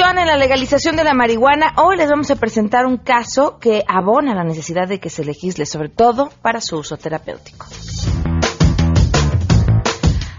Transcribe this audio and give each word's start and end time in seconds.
en 0.00 0.26
la 0.26 0.38
legalización 0.38 0.96
de 0.96 1.04
la 1.04 1.12
marihuana. 1.12 1.74
Hoy 1.76 1.98
les 1.98 2.08
vamos 2.08 2.30
a 2.30 2.36
presentar 2.36 2.86
un 2.86 2.96
caso 2.96 3.58
que 3.58 3.84
abona 3.86 4.34
la 4.34 4.42
necesidad 4.42 4.88
de 4.88 4.98
que 4.98 5.10
se 5.10 5.22
legisle, 5.22 5.66
sobre 5.66 5.90
todo 5.90 6.30
para 6.40 6.62
su 6.62 6.78
uso 6.78 6.96
terapéutico. 6.96 7.66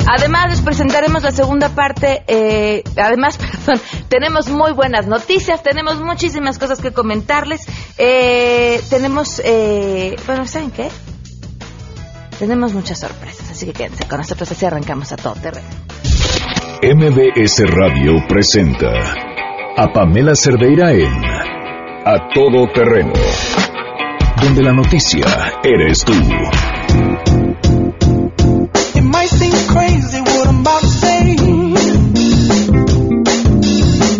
Además, 0.08 0.50
les 0.50 0.62
presentaremos 0.62 1.22
la 1.22 1.32
segunda 1.32 1.70
parte. 1.70 2.24
Eh, 2.26 2.84
además, 2.98 3.38
perdón, 3.66 3.80
tenemos 4.10 4.50
muy 4.50 4.72
buenas 4.72 5.06
noticias, 5.06 5.62
tenemos 5.62 6.00
muchísimas 6.02 6.58
cosas 6.58 6.82
que 6.82 6.92
comentarles. 6.92 7.62
Eh, 8.00 8.82
tenemos, 8.90 9.40
eh, 9.46 10.16
bueno, 10.26 10.48
¿saben 10.48 10.72
qué? 10.72 10.90
Tenemos 12.40 12.74
muchas 12.74 13.00
sorpresas, 13.00 13.52
así 13.52 13.68
que 13.68 13.74
quédense 13.74 14.08
con 14.08 14.18
nosotros, 14.18 14.52
así 14.52 14.66
arrancamos 14.66 15.12
a 15.12 15.16
todo 15.16 15.36
terreno. 15.36 15.93
MBS 16.84 17.64
Radio 17.70 18.12
presenta 18.28 18.92
a 19.78 19.94
Pamela 19.94 20.36
Cerdeira 20.36 20.92
en 20.92 21.14
A 22.04 22.28
Todo 22.34 22.68
Terreno, 22.74 23.14
donde 24.42 24.64
la 24.64 24.74
noticia 24.74 25.26
eres 25.64 26.04
tú. 26.04 26.12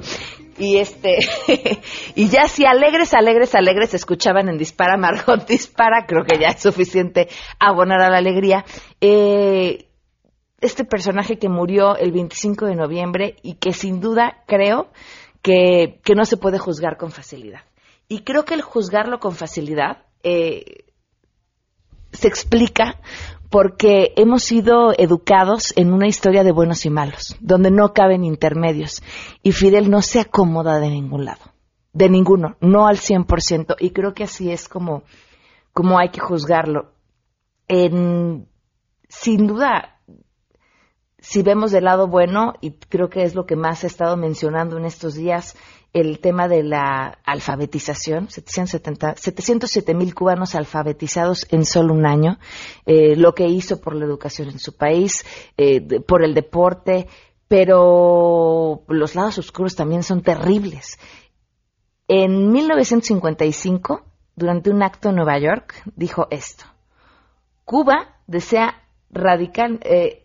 Y 0.58 0.77
este, 0.77 1.17
y 2.16 2.30
ya 2.30 2.47
si 2.47 2.66
alegres, 2.66 3.14
alegres, 3.14 3.53
alegres 3.55 3.89
se 3.89 3.97
escuchaban 3.97 4.47
en 4.47 4.58
Dispara, 4.58 4.95
Margot 4.95 5.45
Dispara, 5.49 6.05
creo 6.08 6.23
que 6.23 6.39
ya 6.39 6.47
es 6.47 6.61
suficiente 6.61 7.27
abonar 7.59 7.99
a 7.99 8.09
la 8.09 8.20
alegría. 8.20 8.64
Eh, 9.02 9.89
este 10.64 10.86
personaje 10.86 11.38
que 11.38 11.50
murió 11.50 11.95
el 11.97 12.11
25 12.11 12.66
de 12.66 12.75
noviembre 12.75 13.36
y 13.44 13.56
que 13.56 13.73
sin 13.73 14.00
duda 14.00 14.44
creo 14.47 14.88
que, 15.42 16.00
que 16.03 16.16
no 16.16 16.25
se 16.25 16.38
puede 16.38 16.58
juzgar 16.58 16.97
con 16.97 17.11
facilidad. 17.11 17.61
Y 18.08 18.23
creo 18.23 18.45
que 18.45 18.53
el 18.53 18.61
juzgarlo 18.61 19.20
con 19.20 19.33
facilidad 19.33 20.05
eh, 20.23 20.86
se 22.11 22.28
explica 22.28 23.00
porque 23.50 24.14
hemos 24.16 24.44
sido 24.44 24.94
educados 24.97 25.73
en 25.75 25.94
una 25.94 26.08
historia 26.08 26.44
de 26.44 26.52
buenos 26.52 26.86
y 26.86 26.89
malos, 26.89 27.36
donde 27.39 27.70
no 27.70 27.94
caben 27.94 28.23
intermedios. 28.23 29.03
Y 29.44 29.52
Fidel 29.52 29.92
no 29.92 30.02
se 30.02 30.22
acomoda 30.22 30.80
de 30.80 30.89
ningún 30.89 31.25
lado, 31.25 31.53
de 31.92 32.09
ninguno, 32.09 32.55
no 32.61 32.88
al 32.88 32.98
100%. 32.98 33.75
Y 33.80 33.92
creo 33.92 34.14
que 34.14 34.23
así 34.23 34.52
es 34.52 34.67
como, 34.67 35.03
como 35.72 36.00
hay 36.00 36.09
que 36.09 36.20
juzgarlo. 36.20 36.94
En, 37.67 38.48
sin 39.08 39.45
duda, 39.45 39.92
si 41.23 41.41
vemos 41.41 41.71
del 41.71 41.85
lado 41.85 42.07
bueno, 42.07 42.53
y 42.59 42.71
creo 42.71 43.09
que 43.09 43.23
es 43.23 43.33
lo 43.33 43.45
que 43.45 43.55
más 43.55 43.85
he 43.85 43.88
estado 43.88 44.17
mencionando 44.17 44.77
en 44.77 44.83
estos 44.83 45.16
días, 45.16 45.55
el 45.93 46.19
tema 46.19 46.49
de 46.49 46.63
la 46.63 47.17
alfabetización, 47.23 48.27
707 48.30 49.93
mil 49.93 50.13
cubanos 50.13 50.53
alfabetizados 50.53 51.47
en 51.49 51.63
solo 51.63 51.93
un 51.93 52.05
año, 52.05 52.39
eh, 52.85 53.15
lo 53.15 53.33
que 53.33 53.48
hizo 53.48 53.80
por 53.80 53.95
la 53.95 54.03
educación 54.03 54.49
en 54.49 54.59
su 54.59 54.75
país, 54.75 55.25
eh, 55.55 56.02
por 56.02 56.25
el 56.25 56.33
deporte, 56.33 57.08
pero 57.48 58.83
los 58.89 59.15
lados 59.15 59.37
oscuros 59.37 59.77
también 59.77 60.03
son 60.03 60.23
terribles. 60.23 60.99
En 62.09 62.52
1955, 62.52 64.03
durante 64.36 64.71
un 64.71 64.83
acto 64.83 65.09
en 65.09 65.15
Nueva 65.15 65.39
York, 65.39 65.83
dijo 65.95 66.27
esto, 66.31 66.65
Cuba 67.64 68.17
desea 68.27 68.83
radical, 69.09 69.80
eh, 69.83 70.23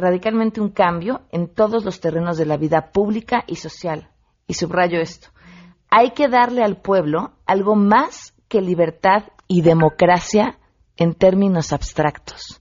radicalmente 0.00 0.60
un 0.60 0.70
cambio 0.70 1.22
en 1.30 1.48
todos 1.48 1.84
los 1.84 2.00
terrenos 2.00 2.38
de 2.38 2.46
la 2.46 2.56
vida 2.56 2.90
pública 2.90 3.44
y 3.46 3.56
social. 3.56 4.10
Y 4.46 4.54
subrayo 4.54 5.00
esto. 5.00 5.28
Hay 5.90 6.10
que 6.10 6.28
darle 6.28 6.62
al 6.62 6.76
pueblo 6.76 7.32
algo 7.46 7.76
más 7.76 8.34
que 8.48 8.60
libertad 8.60 9.24
y 9.46 9.62
democracia 9.62 10.58
en 10.96 11.14
términos 11.14 11.72
abstractos. 11.72 12.60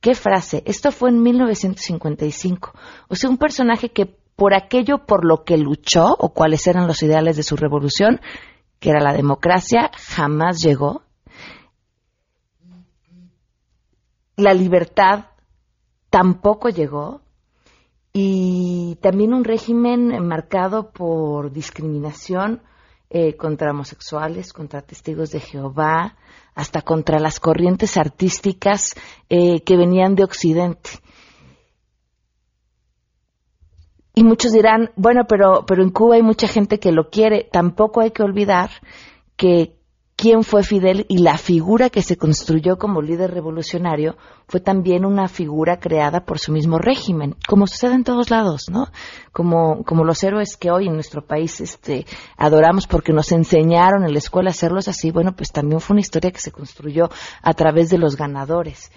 ¿Qué 0.00 0.14
frase? 0.14 0.62
Esto 0.66 0.92
fue 0.92 1.10
en 1.10 1.22
1955. 1.22 2.72
O 3.08 3.14
sea, 3.16 3.30
un 3.30 3.38
personaje 3.38 3.90
que 3.90 4.06
por 4.36 4.54
aquello 4.54 5.06
por 5.06 5.24
lo 5.24 5.44
que 5.44 5.56
luchó 5.56 6.14
o 6.18 6.32
cuáles 6.34 6.66
eran 6.66 6.86
los 6.86 7.02
ideales 7.02 7.36
de 7.36 7.42
su 7.42 7.56
revolución, 7.56 8.20
que 8.80 8.90
era 8.90 9.00
la 9.00 9.12
democracia, 9.12 9.90
jamás 9.96 10.60
llegó. 10.60 11.02
La 14.36 14.52
libertad 14.52 15.26
tampoco 16.14 16.68
llegó 16.68 17.22
y 18.12 18.96
también 19.02 19.34
un 19.34 19.42
régimen 19.42 20.24
marcado 20.24 20.92
por 20.92 21.50
discriminación 21.50 22.62
eh, 23.10 23.36
contra 23.36 23.72
homosexuales, 23.72 24.52
contra 24.52 24.80
testigos 24.80 25.32
de 25.32 25.40
Jehová, 25.40 26.16
hasta 26.54 26.82
contra 26.82 27.18
las 27.18 27.40
corrientes 27.40 27.96
artísticas 27.96 28.94
eh, 29.28 29.62
que 29.64 29.76
venían 29.76 30.14
de 30.14 30.22
Occidente. 30.22 30.90
Y 34.14 34.22
muchos 34.22 34.52
dirán, 34.52 34.92
bueno, 34.94 35.22
pero, 35.28 35.64
pero 35.66 35.82
en 35.82 35.90
Cuba 35.90 36.14
hay 36.14 36.22
mucha 36.22 36.46
gente 36.46 36.78
que 36.78 36.92
lo 36.92 37.10
quiere. 37.10 37.48
Tampoco 37.50 38.02
hay 38.02 38.12
que 38.12 38.22
olvidar 38.22 38.70
que 39.34 39.80
quién 40.16 40.44
fue 40.44 40.62
Fidel 40.62 41.06
y 41.08 41.18
la 41.18 41.38
figura 41.38 41.90
que 41.90 42.02
se 42.02 42.16
construyó 42.16 42.76
como 42.78 43.02
líder 43.02 43.32
revolucionario 43.32 44.16
fue 44.46 44.60
también 44.60 45.04
una 45.04 45.28
figura 45.28 45.78
creada 45.78 46.24
por 46.24 46.38
su 46.38 46.52
mismo 46.52 46.78
régimen, 46.78 47.36
como 47.48 47.66
sucede 47.66 47.94
en 47.94 48.04
todos 48.04 48.30
lados, 48.30 48.66
¿no? 48.70 48.88
Como, 49.32 49.84
como 49.84 50.04
los 50.04 50.22
héroes 50.22 50.56
que 50.56 50.70
hoy 50.70 50.86
en 50.86 50.94
nuestro 50.94 51.22
país 51.22 51.60
este, 51.60 52.06
adoramos 52.36 52.86
porque 52.86 53.12
nos 53.12 53.32
enseñaron 53.32 54.04
en 54.04 54.12
la 54.12 54.18
escuela 54.18 54.50
a 54.50 54.52
hacerlos 54.52 54.88
así, 54.88 55.10
bueno, 55.10 55.34
pues 55.34 55.50
también 55.50 55.80
fue 55.80 55.94
una 55.94 56.02
historia 56.02 56.30
que 56.30 56.40
se 56.40 56.52
construyó 56.52 57.08
a 57.42 57.54
través 57.54 57.90
de 57.90 57.98
los 57.98 58.16
ganadores. 58.16 58.90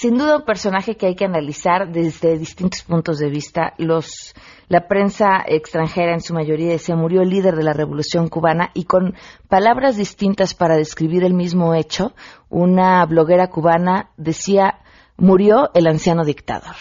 Sin 0.00 0.16
duda 0.16 0.38
un 0.38 0.46
personaje 0.46 0.96
que 0.96 1.04
hay 1.04 1.14
que 1.14 1.26
analizar 1.26 1.92
desde 1.92 2.38
distintos 2.38 2.80
puntos 2.84 3.18
de 3.18 3.28
vista. 3.28 3.74
Los, 3.76 4.34
la 4.68 4.88
prensa 4.88 5.44
extranjera 5.46 6.14
en 6.14 6.22
su 6.22 6.32
mayoría 6.32 6.70
decía 6.70 6.96
murió 6.96 7.20
el 7.20 7.28
líder 7.28 7.54
de 7.54 7.64
la 7.64 7.74
revolución 7.74 8.28
cubana 8.28 8.70
y 8.72 8.84
con 8.84 9.14
palabras 9.50 9.98
distintas 9.98 10.54
para 10.54 10.78
describir 10.78 11.22
el 11.22 11.34
mismo 11.34 11.74
hecho, 11.74 12.14
una 12.48 13.04
bloguera 13.04 13.50
cubana 13.50 14.08
decía 14.16 14.78
murió 15.18 15.68
el 15.74 15.86
anciano 15.86 16.24
dictador. 16.24 16.76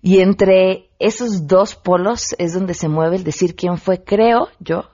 Y 0.00 0.20
entre 0.20 0.88
esos 0.98 1.46
dos 1.46 1.74
polos 1.74 2.34
es 2.38 2.54
donde 2.54 2.72
se 2.72 2.88
mueve 2.88 3.16
el 3.16 3.24
decir 3.24 3.54
quién 3.54 3.76
fue, 3.76 4.04
creo 4.04 4.48
yo, 4.58 4.84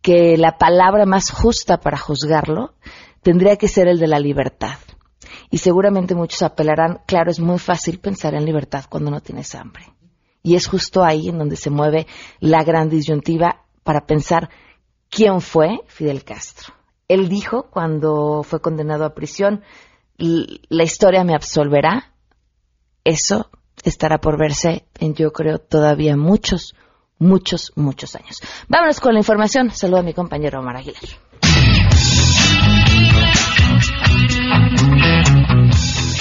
que 0.00 0.38
la 0.38 0.56
palabra 0.56 1.04
más 1.04 1.30
justa 1.30 1.80
para 1.80 1.98
juzgarlo 1.98 2.72
tendría 3.20 3.56
que 3.56 3.68
ser 3.68 3.88
el 3.88 3.98
de 3.98 4.08
la 4.08 4.18
libertad. 4.18 4.78
Y 5.50 5.58
seguramente 5.58 6.14
muchos 6.14 6.42
apelarán, 6.42 7.00
claro, 7.06 7.30
es 7.30 7.40
muy 7.40 7.58
fácil 7.58 7.98
pensar 7.98 8.34
en 8.34 8.44
libertad 8.44 8.84
cuando 8.88 9.10
no 9.10 9.20
tienes 9.20 9.54
hambre. 9.54 9.84
Y 10.42 10.54
es 10.54 10.68
justo 10.68 11.04
ahí 11.04 11.28
en 11.28 11.38
donde 11.38 11.56
se 11.56 11.70
mueve 11.70 12.06
la 12.38 12.62
gran 12.62 12.88
disyuntiva 12.88 13.64
para 13.82 14.06
pensar 14.06 14.48
quién 15.08 15.40
fue 15.40 15.80
Fidel 15.86 16.24
Castro. 16.24 16.74
Él 17.08 17.28
dijo 17.28 17.68
cuando 17.70 18.42
fue 18.44 18.60
condenado 18.60 19.04
a 19.04 19.14
prisión, 19.14 19.62
la 20.16 20.84
historia 20.84 21.24
me 21.24 21.34
absolverá. 21.34 22.14
Eso 23.02 23.50
estará 23.82 24.18
por 24.18 24.38
verse 24.38 24.86
en, 24.98 25.14
yo 25.14 25.32
creo, 25.32 25.58
todavía 25.58 26.16
muchos, 26.16 26.74
muchos, 27.18 27.72
muchos 27.74 28.14
años. 28.14 28.40
Vámonos 28.68 29.00
con 29.00 29.14
la 29.14 29.20
información. 29.20 29.70
Saludo 29.70 30.00
a 30.00 30.02
mi 30.04 30.14
compañero 30.14 30.60
Omar 30.60 30.76
Aguilar. 30.76 31.29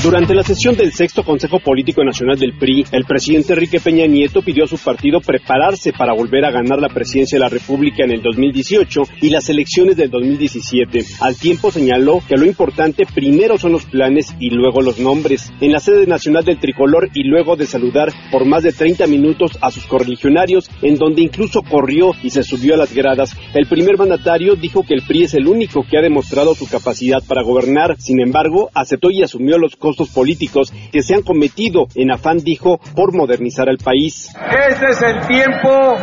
Durante 0.02 0.34
la 0.34 0.44
sesión 0.44 0.78
del 0.78 0.94
sexto 0.94 1.24
Consejo 1.26 1.60
Político 1.60 2.06
Nacional 2.06 2.40
del 2.40 2.58
PRI, 2.58 2.86
el 2.94 3.04
presidente 3.04 3.52
Enrique 3.52 3.82
Peña 3.82 4.08
Nieto 4.08 4.42
pidió 4.42 4.64
a 4.64 4.68
su 4.68 4.78
partido 4.78 5.20
prepararse 5.20 5.92
para 5.92 6.14
volver 6.14 6.46
a 6.46 6.52
ganar 6.52 6.80
la 6.80 6.88
presidencia 6.88 7.36
de 7.36 7.42
la 7.44 7.50
República 7.50 8.06
en 8.06 8.12
el 8.12 8.22
2018 8.22 9.02
y 9.22 9.30
las 9.30 9.50
elecciones 9.50 9.98
del 9.98 10.10
2017. 10.10 11.04
Al 11.20 11.36
tiempo 11.36 11.70
señaló 11.70 12.22
que 12.26 12.38
lo 12.38 12.46
importante 12.46 13.06
primero 13.14 13.58
son 13.58 13.74
los 13.74 13.84
planes 13.84 14.34
y 14.40 14.52
luego 14.52 14.82
los 14.82 15.00
nombres. 15.00 15.52
En 15.60 15.74
la 15.74 15.82
sede 15.82 16.08
nacional 16.08 16.46
del 16.46 16.62
tricolor 16.62 17.10
y 17.14 17.26
luego 17.26 17.58
de 17.58 17.68
saludar 17.68 18.14
por 18.32 18.46
más 18.46 18.64
de 18.64 18.72
30 18.72 19.06
minutos 19.08 19.58
a 19.60 19.70
sus 19.70 19.86
correligionarios, 19.86 20.72
en 20.82 20.96
donde 20.96 21.24
incluso 21.24 21.62
corrió 21.62 22.14
y 22.24 22.30
se 22.30 22.44
subió 22.44 22.76
a 22.76 22.78
las 22.78 22.96
gradas, 22.96 23.36
el 23.54 23.68
primer 23.68 23.98
mandatario 23.98 24.56
dijo 24.56 24.84
que 24.84 24.94
el 24.94 25.02
PRI 25.02 25.24
es 25.24 25.34
el 25.34 25.46
único 25.46 25.84
que 25.84 25.98
ha 25.98 26.02
demostrado 26.02 26.56
su 26.56 26.70
capacidad 26.70 27.22
para 27.28 27.44
gobernar. 27.44 27.98
Sin 28.00 28.22
embargo, 28.22 28.70
aceptó 28.74 29.12
y 29.12 29.24
asumió 29.24 29.58
los 29.58 29.76
costos 29.76 29.89
políticos 30.14 30.74
que 30.92 31.02
se 31.02 31.16
han 31.16 31.22
cometido 31.22 31.88
en 31.96 32.12
afán, 32.12 32.38
dijo, 32.40 32.80
por 32.96 33.14
modernizar 33.16 33.70
el 33.70 33.78
país. 33.78 34.30
Este 34.70 34.86
es 34.86 35.02
el 35.02 35.28
tiempo, 35.28 35.96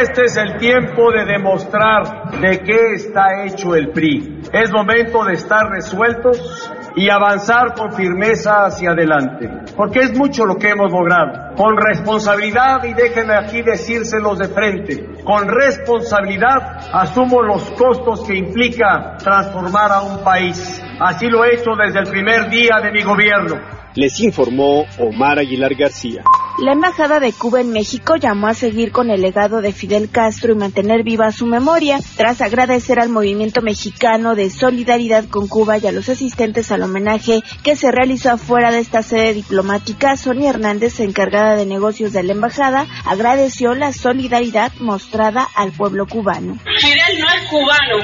este 0.00 0.24
es 0.24 0.36
el 0.36 0.56
tiempo 0.58 1.10
de 1.12 1.24
demostrar 1.24 2.40
de 2.40 2.58
qué 2.60 2.94
está 2.94 3.44
hecho 3.44 3.74
el 3.74 3.90
PRI. 3.90 4.40
Es 4.52 4.70
momento 4.70 5.24
de 5.24 5.34
estar 5.34 5.68
resueltos 5.70 6.70
y 6.96 7.10
avanzar 7.10 7.74
con 7.74 7.92
firmeza 7.92 8.66
hacia 8.66 8.90
adelante, 8.90 9.48
porque 9.76 10.00
es 10.00 10.18
mucho 10.18 10.44
lo 10.44 10.56
que 10.56 10.70
hemos 10.70 10.90
logrado. 10.90 11.54
Con 11.56 11.76
responsabilidad, 11.76 12.82
y 12.84 12.94
déjenme 12.94 13.34
aquí 13.34 13.62
decírselos 13.62 14.38
de 14.38 14.48
frente, 14.48 15.07
con 15.24 15.48
responsabilidad 15.48 16.88
asumo 16.92 17.42
los 17.42 17.62
costos 17.72 18.26
que 18.26 18.36
implica 18.36 19.16
transformar 19.18 19.92
a 19.92 20.02
un 20.02 20.22
país. 20.24 20.82
Así 21.00 21.26
lo 21.26 21.44
he 21.44 21.54
hecho 21.54 21.70
desde 21.76 22.00
el 22.00 22.08
primer 22.08 22.48
día 22.50 22.80
de 22.82 22.90
mi 22.92 23.02
gobierno. 23.02 23.56
Les 23.94 24.20
informó 24.20 24.84
Omar 24.98 25.38
Aguilar 25.38 25.74
García. 25.74 26.22
La 26.60 26.72
Embajada 26.72 27.20
de 27.20 27.32
Cuba 27.32 27.60
en 27.60 27.70
México 27.70 28.16
llamó 28.16 28.48
a 28.48 28.54
seguir 28.54 28.90
con 28.90 29.10
el 29.10 29.22
legado 29.22 29.60
de 29.60 29.72
Fidel 29.72 30.10
Castro 30.10 30.52
y 30.52 30.56
mantener 30.56 31.04
viva 31.04 31.30
su 31.30 31.46
memoria, 31.46 32.00
tras 32.16 32.40
agradecer 32.40 32.98
al 32.98 33.10
movimiento 33.10 33.62
mexicano 33.62 34.34
de 34.34 34.50
solidaridad 34.50 35.26
con 35.28 35.46
Cuba 35.46 35.78
y 35.78 35.86
a 35.86 35.92
los 35.92 36.08
asistentes 36.08 36.72
al 36.72 36.82
homenaje 36.82 37.42
que 37.62 37.76
se 37.76 37.92
realizó 37.92 38.32
afuera 38.32 38.72
de 38.72 38.80
esta 38.80 39.04
sede 39.04 39.34
diplomática. 39.34 40.16
Sonia 40.16 40.50
Hernández, 40.50 40.98
encargada 40.98 41.54
de 41.54 41.64
negocios 41.64 42.12
de 42.12 42.24
la 42.24 42.32
Embajada, 42.32 42.88
agradeció 43.04 43.74
la 43.74 43.92
solidaridad 43.92 44.72
mostrada 44.80 45.46
al 45.54 45.70
pueblo 45.70 46.06
cubano. 46.06 46.58
Fidel 46.80 47.20
no 47.20 47.26
es 47.36 47.48
cubano, 47.48 48.02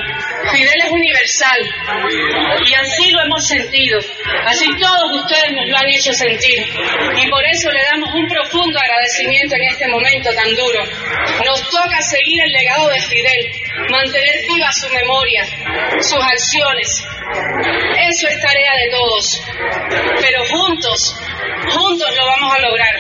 Fidel 0.53 0.77
es 0.85 0.93
universal 0.93 1.59
y 2.69 2.75
así 2.75 3.11
lo 3.11 3.21
hemos 3.21 3.45
sentido, 3.45 3.99
así 4.47 4.67
todos 4.81 5.23
ustedes 5.25 5.53
nos 5.57 5.69
lo 5.71 5.77
han 5.77 5.89
hecho 5.89 6.13
sentir 6.13 6.61
y 7.21 7.29
por 7.29 7.45
eso 7.51 7.69
le 7.73 7.81
damos 7.91 8.15
un 8.15 8.29
profundo 8.45 8.79
agradecimiento 8.79 9.55
en 9.57 9.65
este 9.65 9.89
momento 9.89 10.31
tan 10.35 10.55
duro. 10.55 10.85
Nos 11.45 11.69
toca 11.71 12.01
seguir 12.03 12.43
el 12.43 12.53
legado 12.53 12.89
de 12.89 13.01
Fidel, 13.01 13.51
mantener 13.91 14.47
viva 14.47 14.71
su 14.73 14.89
memoria, 14.91 15.45
sus 16.01 16.23
acciones. 16.23 16.89
Eso 18.11 18.29
es 18.29 18.43
tarea 18.43 18.73
de 18.77 18.91
todos, 18.91 19.41
pero 20.21 20.45
juntos, 20.47 21.15
juntos 21.71 22.17
lo 22.17 22.27
vamos 22.27 22.55
a 22.55 22.61
lograr, 22.61 22.95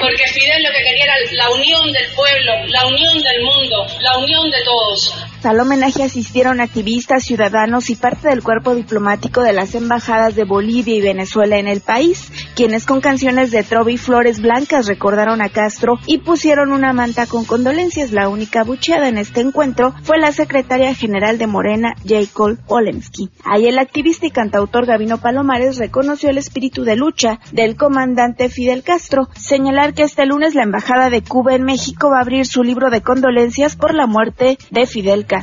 porque 0.00 0.26
Fidel 0.32 0.62
lo 0.62 0.70
que 0.72 0.82
quería 0.82 1.04
era 1.04 1.14
la 1.32 1.50
unión 1.50 1.92
del 1.92 2.06
pueblo, 2.12 2.52
la 2.66 2.86
unión 2.86 3.22
del 3.22 3.42
mundo, 3.42 3.86
la 4.00 4.18
unión 4.18 4.50
de 4.50 4.62
todos. 4.64 5.14
Al 5.44 5.60
homenaje 5.60 6.02
asistieron 6.02 6.62
activistas, 6.62 7.24
ciudadanos 7.24 7.90
y 7.90 7.96
parte 7.96 8.28
del 8.28 8.42
cuerpo 8.42 8.74
diplomático 8.74 9.42
de 9.42 9.52
las 9.52 9.74
embajadas 9.74 10.34
de 10.34 10.44
Bolivia 10.44 10.94
y 10.94 11.02
Venezuela 11.02 11.58
en 11.58 11.68
el 11.68 11.82
país, 11.82 12.32
quienes 12.56 12.86
con 12.86 13.02
canciones 13.02 13.50
de 13.50 13.62
trova 13.62 13.90
y 13.90 13.98
flores 13.98 14.40
blancas 14.40 14.86
recordaron 14.86 15.42
a 15.42 15.50
Castro 15.50 15.98
y 16.06 16.18
pusieron 16.18 16.72
una 16.72 16.94
manta 16.94 17.26
con 17.26 17.44
condolencias. 17.44 18.10
La 18.10 18.30
única 18.30 18.64
bucheada 18.64 19.08
en 19.08 19.18
este 19.18 19.42
encuentro 19.42 19.94
fue 20.02 20.18
la 20.18 20.32
secretaria 20.32 20.94
general 20.94 21.36
de 21.36 21.46
Morena, 21.46 21.94
Jacob 22.06 22.56
Olemsky. 22.68 23.28
Ahí 23.44 23.66
el 23.66 23.78
activista 23.78 24.24
y 24.24 24.30
cantautor 24.30 24.86
Gabino 24.86 25.18
Palomares 25.18 25.76
reconoció 25.76 26.30
el 26.30 26.38
espíritu 26.38 26.84
de 26.84 26.96
lucha 26.96 27.38
del 27.52 27.76
comandante 27.76 28.48
Fidel 28.48 28.82
Castro, 28.82 29.28
señalar 29.36 29.92
que 29.92 30.04
este 30.04 30.24
lunes 30.24 30.54
la 30.54 30.62
embajada 30.62 31.10
de 31.10 31.20
Cuba 31.22 31.54
en 31.54 31.64
México 31.64 32.08
va 32.08 32.18
a 32.18 32.22
abrir 32.22 32.46
su 32.46 32.62
libro 32.62 32.88
de 32.88 33.02
condolencias 33.02 33.76
por 33.76 33.94
la 33.94 34.06
muerte 34.06 34.56
de 34.70 34.86
Fidel 34.86 35.26
Castro. 35.26 35.33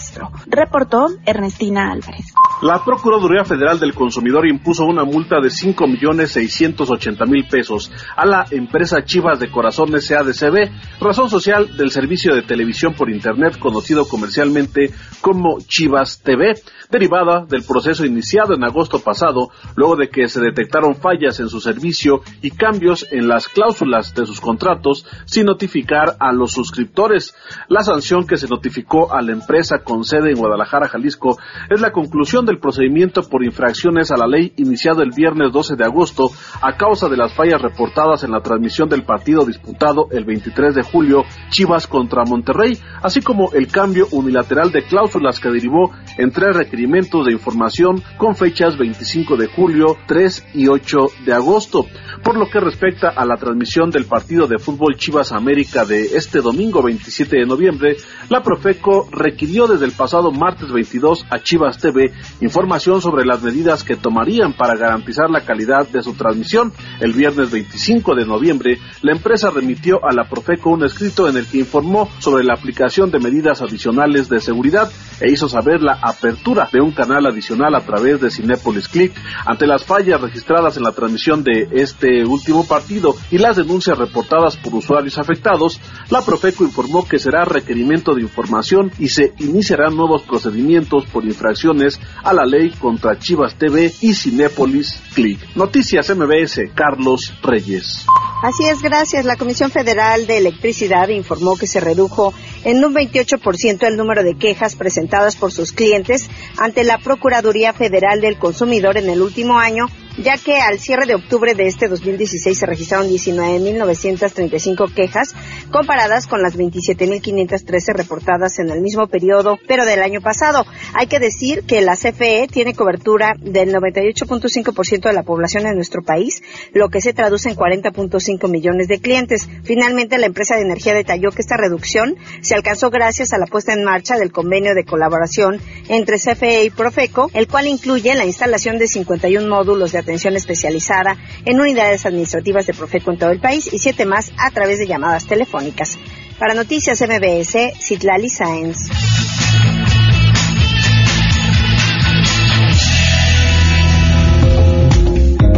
Reportó 0.48 1.08
Ernestina 1.26 1.92
Álvarez. 1.92 2.34
La 2.62 2.84
Procuraduría 2.86 3.44
Federal 3.44 3.80
del 3.80 3.94
Consumidor 3.94 4.48
impuso 4.48 4.86
una 4.86 5.04
multa 5.04 5.40
de 5.42 5.50
5 5.50 5.88
millones 5.88 6.32
680 6.32 7.26
mil 7.26 7.48
pesos 7.48 7.92
a 8.16 8.26
la 8.26 8.46
empresa 8.52 9.04
Chivas 9.04 9.40
de 9.40 9.50
Corazón 9.50 10.00
SADCB, 10.00 10.70
razón 11.00 11.30
social 11.30 11.76
del 11.76 11.90
servicio 11.90 12.36
de 12.36 12.44
televisión 12.44 12.94
por 12.94 13.10
Internet 13.10 13.58
conocido 13.58 14.08
comercialmente 14.08 14.92
como 15.22 15.60
Chivas 15.62 16.22
TV, 16.22 16.54
derivada 16.92 17.46
del 17.46 17.64
proceso 17.64 18.06
iniciado 18.06 18.54
en 18.54 18.64
agosto 18.64 19.00
pasado, 19.00 19.50
luego 19.76 19.96
de 19.96 20.10
que 20.10 20.28
se 20.28 20.42
detectaron 20.42 20.96
fallas 20.96 21.40
en 21.40 21.50
su 21.50 21.60
servicio 21.60 22.22
y 22.42 22.52
cambios 22.52 23.08
en 23.12 23.28
las 23.28 23.48
cláusulas 23.48 24.14
de 24.14 24.26
sus 24.26 24.40
contratos 24.40 25.06
sin 25.26 25.46
notificar 25.48 26.16
a 26.20 26.32
los 26.32 26.52
suscriptores. 26.52 27.34
La 27.70 27.82
sanción 27.82 28.28
que 28.28 28.38
se 28.38 28.48
notificó 28.48 29.12
a 29.14 29.22
la 29.22 29.32
empresa 29.32 29.80
con 29.84 30.04
sede 30.04 30.32
en 30.32 30.38
Guadalajara, 30.38 30.88
Jalisco, 30.88 31.38
es 31.70 31.82
la 31.82 31.92
conclusión 31.92 32.46
del 32.46 32.60
procedimiento 32.60 33.22
por 33.24 33.44
infracciones 33.44 34.12
a 34.12 34.18
la 34.18 34.28
ley 34.28 34.54
iniciado 34.58 35.02
el 35.02 35.12
viernes 35.12 35.52
12 35.52 35.76
de 35.76 35.86
agosto 35.86 36.30
a 36.62 36.78
causa 36.78 37.10
de 37.10 37.18
las 37.18 37.34
fallas 37.34 37.62
reportadas 37.62 38.24
en 38.24 38.32
la 38.32 38.42
transmisión 38.42 38.90
del 38.90 39.04
partido 39.04 39.46
disputado 39.46 40.08
el 40.12 40.26
23 40.26 40.76
de 40.76 40.84
julio 40.84 41.24
Chivas 41.50 41.88
contra 41.88 42.26
Monterrey, 42.26 42.78
así 43.02 43.22
como 43.22 43.52
el 43.54 43.68
cambio 43.68 44.08
unilateral 44.12 44.72
de 44.72 44.84
cláusulas 44.84 45.40
que 45.40 45.50
derivó 45.50 45.92
en 46.18 46.32
tres 46.32 46.56
requerimientos 46.56 47.26
de 47.26 47.34
información 47.34 48.02
con 48.18 48.36
fechas 48.36 48.78
25 48.78 49.38
de 49.38 49.48
julio, 49.48 49.98
3 50.08 50.48
y 50.54 50.68
8 50.68 50.98
de 51.26 51.34
agosto. 51.34 51.86
Por 52.24 52.38
lo 52.38 52.50
que 52.50 52.60
respecta 52.60 53.10
a 53.10 53.26
la 53.26 53.38
transmisión 53.38 53.90
del 53.90 54.06
partido 54.06 54.48
de 54.48 54.60
fútbol 54.60 54.96
Chivas 54.96 55.32
América 55.32 55.86
de 55.86 56.16
este 56.16 56.42
domingo 56.42 56.84
27 56.84 57.38
de 57.38 57.46
noviembre, 57.46 57.98
la 58.30 58.42
Profeco 58.44 59.08
requirió 59.12 59.61
desde 59.68 59.86
el 59.86 59.92
pasado 59.92 60.32
martes 60.32 60.72
22 60.72 61.26
a 61.30 61.40
Chivas 61.40 61.78
TV 61.78 62.12
información 62.42 63.02
sobre 63.02 63.26
las 63.26 63.42
medidas 63.42 63.84
que 63.84 63.96
tomarían 63.96 64.54
para 64.54 64.76
garantizar 64.76 65.30
la 65.30 65.46
calidad 65.46 65.88
de 65.88 66.02
su 66.02 66.14
transmisión. 66.14 66.74
El 67.00 67.14
viernes 67.14 67.52
25 67.52 68.16
de 68.16 68.26
noviembre, 68.26 68.80
la 69.02 69.12
empresa 69.12 69.50
remitió 69.50 70.00
a 70.04 70.14
la 70.14 70.28
Profeco 70.30 70.72
un 70.72 70.86
escrito 70.86 71.28
en 71.28 71.38
el 71.38 71.46
que 71.46 71.60
informó 71.60 72.10
sobre 72.20 72.44
la 72.44 72.54
aplicación 72.54 73.12
de 73.12 73.20
medidas 73.20 73.62
adicionales 73.62 74.30
de 74.30 74.40
seguridad 74.40 74.92
e 75.20 75.32
hizo 75.32 75.48
saber 75.48 75.82
la 75.82 76.00
apertura 76.02 76.70
de 76.72 76.82
un 76.82 76.92
canal 76.92 77.26
adicional 77.28 77.76
a 77.76 77.82
través 77.82 78.22
de 78.22 78.32
Cinepolis 78.32 78.88
Click. 78.88 79.14
Ante 79.46 79.68
las 79.68 79.84
fallas 79.86 80.22
registradas 80.22 80.78
en 80.78 80.84
la 80.84 80.92
transmisión 80.92 81.44
de 81.44 81.68
este 81.72 82.26
último 82.26 82.68
partido 82.68 83.16
y 83.30 83.38
las 83.38 83.58
denuncias 83.58 83.98
reportadas 83.98 84.58
por 84.58 84.76
usuarios 84.76 85.18
afectados, 85.18 85.80
la 86.10 86.22
Profeco 86.22 86.64
informó 86.64 87.08
que 87.08 87.20
será 87.20 87.46
requerimiento 87.46 88.14
de 88.14 88.22
información 88.22 88.92
y 88.98 89.10
se 89.10 89.34
iniciarán 89.52 89.96
nuevos 89.96 90.24
procedimientos 90.24 91.06
por 91.06 91.26
infracciones 91.26 92.00
a 92.24 92.34
la 92.34 92.46
ley 92.46 92.72
contra 92.72 93.20
Chivas 93.20 93.56
TV 93.56 93.94
y 94.02 94.14
Cinépolis 94.14 95.00
Click. 95.14 95.40
Noticias 95.56 96.10
MBS, 96.10 96.72
Carlos 96.74 97.34
Reyes. 97.44 98.06
Así 98.42 98.66
es, 98.66 98.82
gracias. 98.82 99.26
La 99.26 99.36
Comisión 99.36 99.70
Federal 99.70 100.26
de 100.26 100.38
Electricidad 100.38 101.10
informó 101.10 101.56
que 101.58 101.68
se 101.68 101.80
redujo 101.80 102.34
en 102.64 102.84
un 102.84 102.94
28% 102.94 103.88
el 103.88 103.98
número 103.98 104.24
de 104.24 104.36
quejas 104.36 104.76
presentadas 104.76 105.36
por 105.36 105.52
sus 105.52 105.72
clientes 105.72 106.28
ante 106.58 106.84
la 106.84 106.98
Procuraduría 106.98 107.74
Federal 107.74 108.20
del 108.22 108.40
Consumidor 108.40 108.98
en 108.98 109.10
el 109.10 109.22
último 109.22 109.60
año 109.60 109.86
ya 110.18 110.38
que 110.38 110.56
al 110.56 110.80
cierre 110.80 111.06
de 111.06 111.16
octubre 111.16 111.56
de 111.56 111.68
este 111.68 111.88
2016 111.88 112.58
se 112.58 112.66
registraron 112.66 113.08
19.935 113.08 114.94
quejas 114.94 115.34
comparadas 115.72 116.28
con 116.28 116.42
las 116.42 116.58
27.513 116.58 117.94
reportadas 117.96 118.60
en 118.60 118.70
el 118.70 118.82
mismo 118.82 119.08
periodo, 119.08 119.58
pero 119.68 119.86
del 119.86 120.02
año 120.02 120.22
pasado. 120.22 120.66
Hay 120.94 121.08
que 121.08 121.20
decir 121.20 121.64
que 121.64 121.82
la 121.82 121.96
CFE 121.96 122.48
tiene 122.52 122.74
cobertura 122.74 123.36
del 123.40 123.74
98.5% 123.74 125.02
de 125.02 125.14
la 125.14 125.24
población 125.24 125.66
en 125.66 125.76
nuestro 125.76 126.04
país, 126.04 126.42
lo 126.74 126.90
que 126.90 127.02
se 127.02 127.14
traduce 127.14 127.50
en 127.50 127.56
40.5 127.56 128.50
millones 128.50 128.88
de 128.88 129.00
clientes. 129.00 129.48
Finalmente, 129.64 130.18
la 130.18 130.26
empresa 130.26 130.56
de 130.56 130.62
energía 130.62 130.94
detalló 130.94 131.32
que 131.32 131.42
esta 131.42 131.58
reducción 131.58 132.16
se 132.42 132.56
alcanzó 132.56 132.90
gracias 132.90 133.34
a 133.34 133.38
la 133.38 133.46
puesta 133.46 133.74
en 133.74 133.84
marcha 133.84 134.18
del 134.18 134.32
convenio 134.32 134.76
de 134.76 134.86
colaboración 134.86 135.60
entre 135.88 136.18
CFE 136.18 136.66
y 136.66 136.70
Profeco, 136.70 137.30
el 137.34 137.48
cual 137.48 137.68
incluye 137.68 138.14
la 138.16 138.26
instalación 138.26 138.78
de 138.78 138.88
51 138.88 139.48
módulos 139.48 139.92
de 139.92 140.01
atención 140.02 140.36
especializada 140.36 141.18
en 141.46 141.60
unidades 141.60 142.06
administrativas 142.06 142.68
de 142.68 142.74
Profeco 142.74 143.12
en 143.12 143.18
todo 143.18 143.32
el 143.32 143.40
país 143.40 143.72
y 143.72 143.80
siete 143.80 144.06
más 144.06 144.32
a 144.38 144.52
través 144.52 144.80
de 144.80 144.88
llamadas 144.88 145.26
telefónicas. 145.26 145.98
Para 146.38 146.54
Noticias 146.54 147.02
MBS, 147.02 147.74
Citlali 147.80 148.30
Sáenz. 148.30 148.90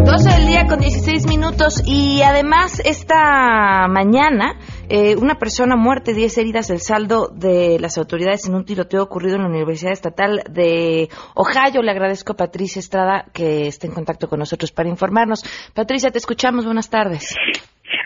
12 0.05 0.29
del 0.29 0.45
día 0.47 0.67
seis 1.03 1.25
minutos 1.25 1.81
y 1.85 2.21
además 2.21 2.81
esta 2.85 3.87
mañana 3.87 4.57
eh, 4.89 5.15
una 5.15 5.35
persona 5.35 5.75
muerta, 5.75 6.11
10 6.11 6.37
heridas, 6.37 6.69
el 6.69 6.79
saldo 6.79 7.29
de 7.29 7.77
las 7.79 7.97
autoridades 7.97 8.47
en 8.47 8.55
un 8.55 8.65
tiroteo 8.65 9.03
ocurrido 9.03 9.35
en 9.35 9.43
la 9.43 9.49
Universidad 9.49 9.93
Estatal 9.93 10.41
de 10.49 11.09
Ohio. 11.35 11.81
Le 11.81 11.91
agradezco 11.91 12.33
a 12.33 12.37
Patricia 12.37 12.79
Estrada 12.79 13.25
que 13.33 13.67
esté 13.67 13.87
en 13.87 13.93
contacto 13.93 14.27
con 14.27 14.39
nosotros 14.39 14.71
para 14.71 14.89
informarnos. 14.89 15.43
Patricia, 15.73 16.11
te 16.11 16.17
escuchamos. 16.17 16.65
Buenas 16.65 16.89
tardes. 16.89 17.35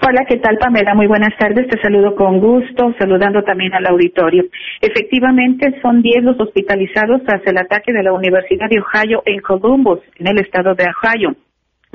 Hola, 0.07 0.25
¿qué 0.27 0.37
tal 0.37 0.57
Pamela? 0.57 0.93
Muy 0.95 1.07
buenas 1.07 1.35
tardes, 1.39 1.67
te 1.67 1.81
saludo 1.81 2.15
con 2.15 2.39
gusto, 2.39 2.93
saludando 2.99 3.43
también 3.43 3.73
al 3.73 3.85
auditorio. 3.87 4.43
Efectivamente, 4.81 5.79
son 5.81 6.01
10 6.01 6.23
los 6.23 6.39
hospitalizados 6.39 7.23
tras 7.25 7.41
el 7.45 7.57
ataque 7.57 7.93
de 7.93 8.03
la 8.03 8.13
Universidad 8.13 8.69
de 8.69 8.79
Ohio 8.79 9.23
en 9.25 9.39
Columbus, 9.41 9.99
en 10.17 10.27
el 10.27 10.39
estado 10.39 10.75
de 10.75 10.85
Ohio. 10.85 11.35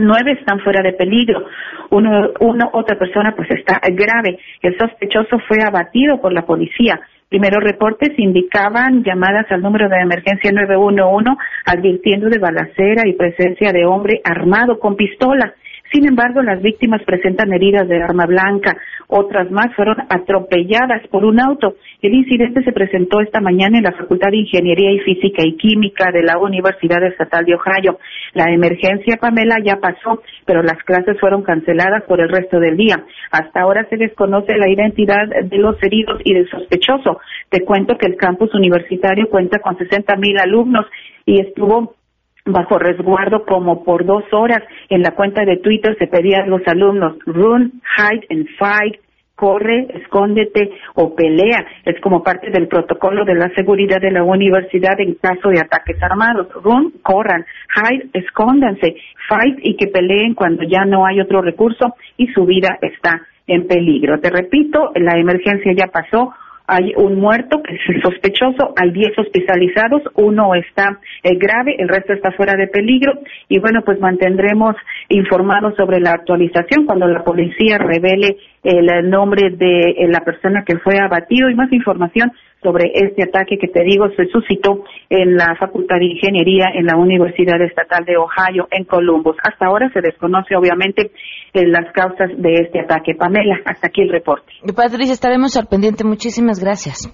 Nueve 0.03 0.33
están 0.33 0.59
fuera 0.61 0.83
de 0.83 0.95
peligro. 0.95 1.47
Uno, 1.91 2.31
uno, 2.41 2.71
otra 2.73 2.99
persona 2.99 3.35
pues 3.37 3.49
está 3.53 3.81
grave. 3.93 4.39
El 4.61 4.77
sospechoso 4.77 5.39
fue 5.47 5.63
abatido 5.63 6.21
por 6.21 6.33
la 6.33 6.45
policía. 6.45 7.01
Primeros 7.29 7.63
reportes 7.63 8.11
indicaban 8.19 9.05
llamadas 9.05 9.47
al 9.51 9.63
número 9.63 9.89
de 9.89 10.01
emergencia 10.01 10.51
911 10.51 11.31
advirtiendo 11.65 12.29
de 12.29 12.39
balacera 12.39 13.07
y 13.07 13.15
presencia 13.15 13.73
de 13.73 13.87
hombre 13.87 14.21
armado 14.25 14.81
con 14.81 14.97
pistola. 14.97 15.55
Sin 15.93 16.09
embargo, 16.09 16.43
las 16.43 16.63
víctimas 16.63 17.03
presentan 17.05 17.53
heridas 17.53 17.87
de 17.87 18.03
arma 18.03 18.25
blanca. 18.25 18.79
Otras 19.09 19.51
más 19.51 19.75
fueron 19.77 19.97
atropelladas 20.09 21.07
por 21.09 21.23
un 21.27 21.39
auto. 21.39 21.75
El 22.01 22.15
incidente 22.15 22.65
se 22.65 22.73
presentó 22.73 23.21
esta 23.21 23.43
mañana 23.43 23.77
en 23.77 23.85
la 23.85 23.93
Facultad 23.93 24.31
de 24.31 24.39
Ingeniería 24.39 24.91
y 24.91 25.01
Física 25.01 25.43
y 25.45 25.55
Química 25.59 26.11
de 26.11 26.23
la 26.23 26.39
Universidad 26.39 27.05
Estatal 27.05 27.45
de 27.45 27.57
Ohio. 27.57 27.99
La 28.33 28.51
emergencia, 28.51 29.19
Pamela, 29.21 29.57
ya 29.63 29.77
pasó, 29.77 30.23
pero 30.47 30.63
las 30.63 30.83
clases 30.85 31.21
fueron 31.21 31.43
canceladas 31.43 32.05
por 32.05 32.23
el 32.23 32.31
resto 32.31 32.59
del 32.59 32.79
día. 32.79 33.05
Hasta 33.31 33.61
ahora 33.61 33.87
se 33.91 33.99
desconoce 33.99 34.57
la 34.57 34.71
identidad 34.71 35.29
de 35.45 35.59
los 35.59 35.77
heridos 35.83 36.23
y 36.25 36.33
del 36.33 36.49
sospechoso. 36.49 37.21
Te 37.51 37.67
cuento 37.67 37.99
que 37.99 38.07
el 38.07 38.17
campus 38.17 38.55
universitario 38.55 39.29
cuenta 39.29 39.59
con 39.59 39.77
60 39.77 40.17
mil 40.17 40.39
alumnos 40.39 40.87
y 41.27 41.39
estuvo 41.41 41.97
bajo 42.45 42.79
resguardo 42.79 43.45
como 43.45 43.85
por 43.85 44.05
dos 44.05 44.25
horas. 44.33 44.63
En 44.89 45.03
la 45.03 45.13
cuenta 45.13 45.45
de 45.45 45.59
Twitter 45.59 45.97
se 45.99 46.07
pedía 46.07 46.39
a 46.43 46.47
los 46.47 46.63
alumnos 46.67 47.17
run, 47.27 47.81
hide 47.97 48.27
and 48.31 48.47
fight, 48.59 48.97
corre, 49.35 49.89
escóndete 49.95 50.71
o 50.95 51.15
pelea. 51.15 51.65
Es 51.85 52.01
como 52.01 52.23
parte 52.23 52.51
del 52.51 52.69
protocolo 52.69 53.25
de 53.25 53.35
la 53.35 53.49
seguridad 53.55 54.01
de 54.01 54.11
la 54.11 54.23
universidad 54.23 54.99
en 55.01 55.15
caso 55.15 55.49
de 55.49 55.61
ataques 55.61 56.01
armados. 56.03 56.49
Run, 56.63 56.95
corran, 57.03 57.45
hide, 57.77 58.09
escóndanse, 58.13 58.95
fight 59.29 59.59
y 59.63 59.77
que 59.77 59.89
peleen 59.89 60.35
cuando 60.35 60.63
ya 60.65 60.85
no 60.85 61.07
hay 61.07 61.21
otro 61.21 61.43
recurso 61.43 61.95
y 62.17 62.29
su 62.29 62.45
vida 62.45 62.79
está 62.81 63.23
en 63.47 63.67
peligro. 63.67 64.21
Te 64.21 64.31
repito, 64.31 64.93
la 64.95 65.19
emergencia 65.19 65.73
ya 65.77 65.89
pasó, 65.89 66.33
hay 66.67 66.93
un 66.97 67.21
muerto, 67.21 67.63
que 67.63 67.75
es 67.75 68.03
sospechoso, 68.03 68.75
hay 68.77 68.91
10 68.91 69.19
hospitalizados, 69.19 70.03
uno 70.15 70.55
está 70.55 70.99
eh, 71.23 71.37
grave, 71.37 71.77
el 71.79 71.89
resto 71.89 72.13
está 72.13 72.33
fuera 72.33 72.55
de 72.55 72.69
peligro. 72.69 73.13
Y 73.49 73.59
bueno, 73.59 73.83
pues 73.85 73.99
mantendremos 74.01 74.77
informados 75.09 75.75
sobre 75.77 76.01
la 76.01 76.13
actualización 76.13 76.87
cuando 76.87 77.07
la 77.07 77.25
policía 77.25 77.79
revele 77.79 78.37
el 78.63 79.11
nombre 79.11 79.51
de 79.51 79.91
eh, 79.91 80.09
la 80.09 80.21
persona 80.21 80.65
que 80.65 80.79
fue 80.79 80.99
abatido 80.99 81.51
y 81.51 81.55
más 81.55 81.73
información 81.73 82.33
sobre 82.63 82.93
este 82.95 83.25
ataque 83.25 83.59
que 83.59 83.69
te 83.69 83.83
digo 83.83 84.07
se 84.17 84.27
suscitó 84.27 84.85
en 85.11 85.37
la 85.37 85.57
Facultad 85.59 85.97
de 85.99 86.07
Ingeniería 86.07 86.67
en 86.75 86.87
la 86.87 86.97
Universidad 86.97 87.61
Estatal 87.61 88.05
de 88.05 88.17
Ohio 88.17 88.69
en 88.71 88.85
Columbus. 88.85 89.37
Hasta 89.43 89.67
ahora 89.67 89.91
se 89.93 90.01
desconoce 90.01 90.55
obviamente 90.57 91.11
las 91.53 91.93
causas 91.93 92.31
de 92.37 92.55
este 92.55 92.81
ataque. 92.81 93.15
Pamela, 93.15 93.57
hasta 93.65 93.89
aquí 93.89 94.03
el 94.03 94.11
reporte. 94.11 94.53
Patricia, 94.75 95.13
estaremos 95.13 95.57
al 95.57 95.67
pendiente. 95.67 96.05
Muchísimas 96.05 96.61
gracias. 96.61 97.11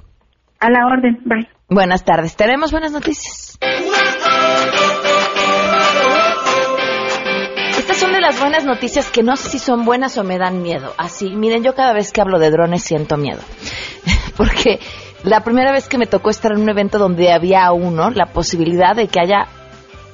A 0.61 0.71
la 0.71 0.87
orden. 0.87 1.19
Bye. 1.25 1.49
Buenas 1.69 2.05
tardes. 2.05 2.37
Tenemos 2.37 2.73
buenas 2.73 2.93
noticias. 2.93 3.59
Estas 7.78 7.97
son 7.97 8.12
de 8.12 8.21
las 8.21 8.40
buenas 8.40 8.64
noticias 8.64 9.11
que 9.11 9.23
no 9.23 9.37
sé 9.37 9.50
si 9.50 9.59
son 9.59 9.85
buenas 9.85 10.19
o 10.19 10.25
me 10.25 10.38
dan 10.38 10.62
miedo. 10.62 10.93
Así, 10.99 11.31
miren, 11.31 11.62
yo 11.62 11.75
cada 11.75 11.93
vez 11.93 12.12
que 12.12 12.21
hablo 12.21 12.38
de 12.38 12.50
drones 12.50 12.83
siento 12.83 13.17
miedo. 13.17 13.40
Porque 14.37 14.78
la 15.25 15.43
primera 15.43 15.73
vez 15.73 15.89
que 15.89 15.99
me 15.99 16.07
tocó 16.07 16.31
estar 16.31 16.53
en 16.53 16.61
un 16.61 16.69
evento 16.69 16.99
donde 16.99 17.33
había 17.33 17.71
uno, 17.73 18.11
la 18.11 18.27
posibilidad 18.27 18.95
de 18.95 19.09
que 19.09 19.21
haya 19.21 19.49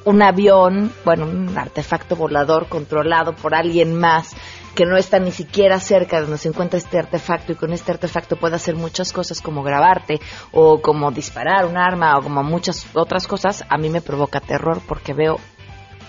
un 0.05 0.23
avión, 0.23 0.93
bueno, 1.05 1.25
un 1.25 1.57
artefacto 1.57 2.17
volador 2.17 2.69
controlado 2.69 3.35
por 3.35 3.55
alguien 3.55 3.95
más 3.95 4.35
que 4.75 4.85
no 4.85 4.97
está 4.97 5.19
ni 5.19 5.31
siquiera 5.31 5.79
cerca 5.79 6.17
de 6.17 6.23
donde 6.23 6.39
se 6.39 6.49
encuentra 6.49 6.79
este 6.79 6.99
artefacto 6.99 7.53
y 7.53 7.55
con 7.55 7.73
este 7.73 7.93
artefacto 7.93 8.37
puede 8.37 8.57
hacer 8.57 8.75
muchas 8.75 9.13
cosas 9.13 9.41
como 9.41 9.63
grabarte 9.63 10.21
o 10.53 10.81
como 10.81 11.11
disparar 11.13 11.65
un 11.67 11.77
arma 11.77 12.19
o 12.19 12.23
como 12.23 12.43
muchas 12.43 12.87
otras 12.95 13.27
cosas, 13.27 13.65
a 13.69 13.79
mí 13.79 13.89
me 13.89 14.01
provoca 14.01 14.41
terror 14.41 14.81
porque 14.87 15.15
veo 15.15 15.39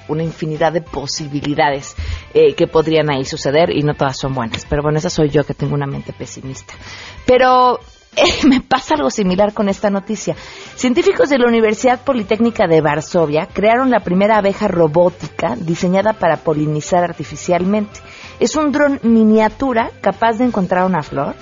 una 0.07 0.23
infinidad 0.23 0.71
de 0.71 0.81
posibilidades 0.81 1.95
eh, 2.33 2.53
que 2.53 2.67
podrían 2.67 3.09
ahí 3.09 3.25
suceder 3.25 3.71
y 3.71 3.81
no 3.81 3.95
todas 3.95 4.17
son 4.17 4.33
buenas. 4.33 4.65
Pero 4.69 4.83
bueno, 4.83 4.99
esa 4.99 5.09
soy 5.09 5.29
yo 5.29 5.43
que 5.43 5.55
tengo 5.55 5.73
una 5.73 5.87
mente 5.87 6.13
pesimista. 6.13 6.73
Pero 7.25 7.79
me 8.47 8.61
pasa 8.61 8.95
algo 8.95 9.09
similar 9.09 9.53
con 9.53 9.69
esta 9.69 9.89
noticia. 9.89 10.35
Científicos 10.75 11.29
de 11.29 11.37
la 11.37 11.47
Universidad 11.47 12.03
Politécnica 12.03 12.67
de 12.67 12.81
Varsovia 12.81 13.47
crearon 13.51 13.89
la 13.89 14.01
primera 14.01 14.37
abeja 14.37 14.67
robótica 14.67 15.55
diseñada 15.55 16.13
para 16.13 16.37
polinizar 16.37 17.03
artificialmente. 17.03 17.99
Es 18.39 18.55
un 18.55 18.71
dron 18.71 18.99
miniatura 19.03 19.91
capaz 20.01 20.33
de 20.37 20.45
encontrar 20.45 20.85
una 20.85 21.03
flor, 21.03 21.35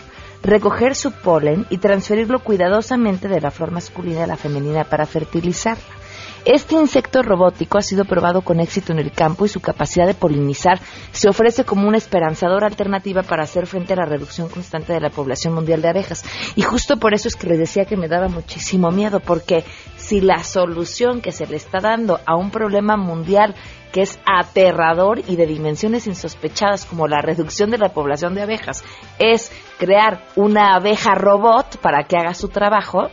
recoger 0.44 0.96
su 0.96 1.12
polen 1.12 1.66
y 1.70 1.78
transferirlo 1.78 2.40
cuidadosamente 2.40 3.28
de 3.28 3.42
la 3.42 3.52
flor 3.52 3.72
masculina 3.72 4.24
a 4.24 4.28
la 4.28 4.38
femenina 4.38 4.84
para 4.84 5.06
fertilizarla. 5.06 6.03
Este 6.46 6.76
insecto 6.76 7.24
robótico 7.24 7.78
ha 7.78 7.82
sido 7.82 8.04
probado 8.04 8.42
con 8.42 8.60
éxito 8.60 8.92
en 8.92 9.00
el 9.00 9.14
campo 9.14 9.46
y 9.46 9.50
su 9.50 9.62
capacidad 9.62 10.06
de 10.06 10.14
polinizar 10.14 10.78
se 11.14 11.30
ofrece 11.30 11.64
como 11.64 11.88
una 11.88 11.98
esperanzadora 11.98 12.68
alternativa 12.68 13.24
para 13.24 13.44
hacer 13.44 13.66
frente 13.66 13.94
a 13.94 13.96
la 13.96 14.06
reducción 14.06 14.50
constante 14.50 14.92
de 14.92 15.00
la 15.00 15.10
población 15.10 15.54
mundial 15.54 15.82
de 15.82 15.88
abejas. 15.88 16.26
Y 16.58 16.62
justo 16.62 16.98
por 16.98 17.14
eso 17.14 17.30
es 17.30 17.38
que 17.38 17.48
les 17.48 17.60
decía 17.60 17.86
que 17.86 17.96
me 17.96 18.10
daba 18.10 18.28
muchísimo 18.28 18.92
miedo, 18.92 19.22
porque 19.22 19.64
si 19.96 20.20
la 20.20 20.44
solución 20.44 21.22
que 21.22 21.32
se 21.32 21.48
le 21.48 21.56
está 21.56 21.80
dando 21.80 22.20
a 22.26 22.36
un 22.36 22.52
problema 22.52 22.98
mundial 22.98 23.56
que 23.94 24.02
es 24.02 24.20
aterrador 24.26 25.20
y 25.26 25.38
de 25.38 25.48
dimensiones 25.48 26.08
insospechadas 26.08 26.84
como 26.84 27.08
la 27.08 27.22
reducción 27.22 27.72
de 27.72 27.78
la 27.78 27.94
población 27.94 28.36
de 28.36 28.42
abejas, 28.42 28.84
es 29.18 29.50
crear 29.78 30.26
una 30.36 30.76
abeja 30.76 31.16
robot 31.16 31.78
para 31.78 32.04
que 32.04 32.18
haga 32.18 32.34
su 32.34 32.50
trabajo, 32.50 33.10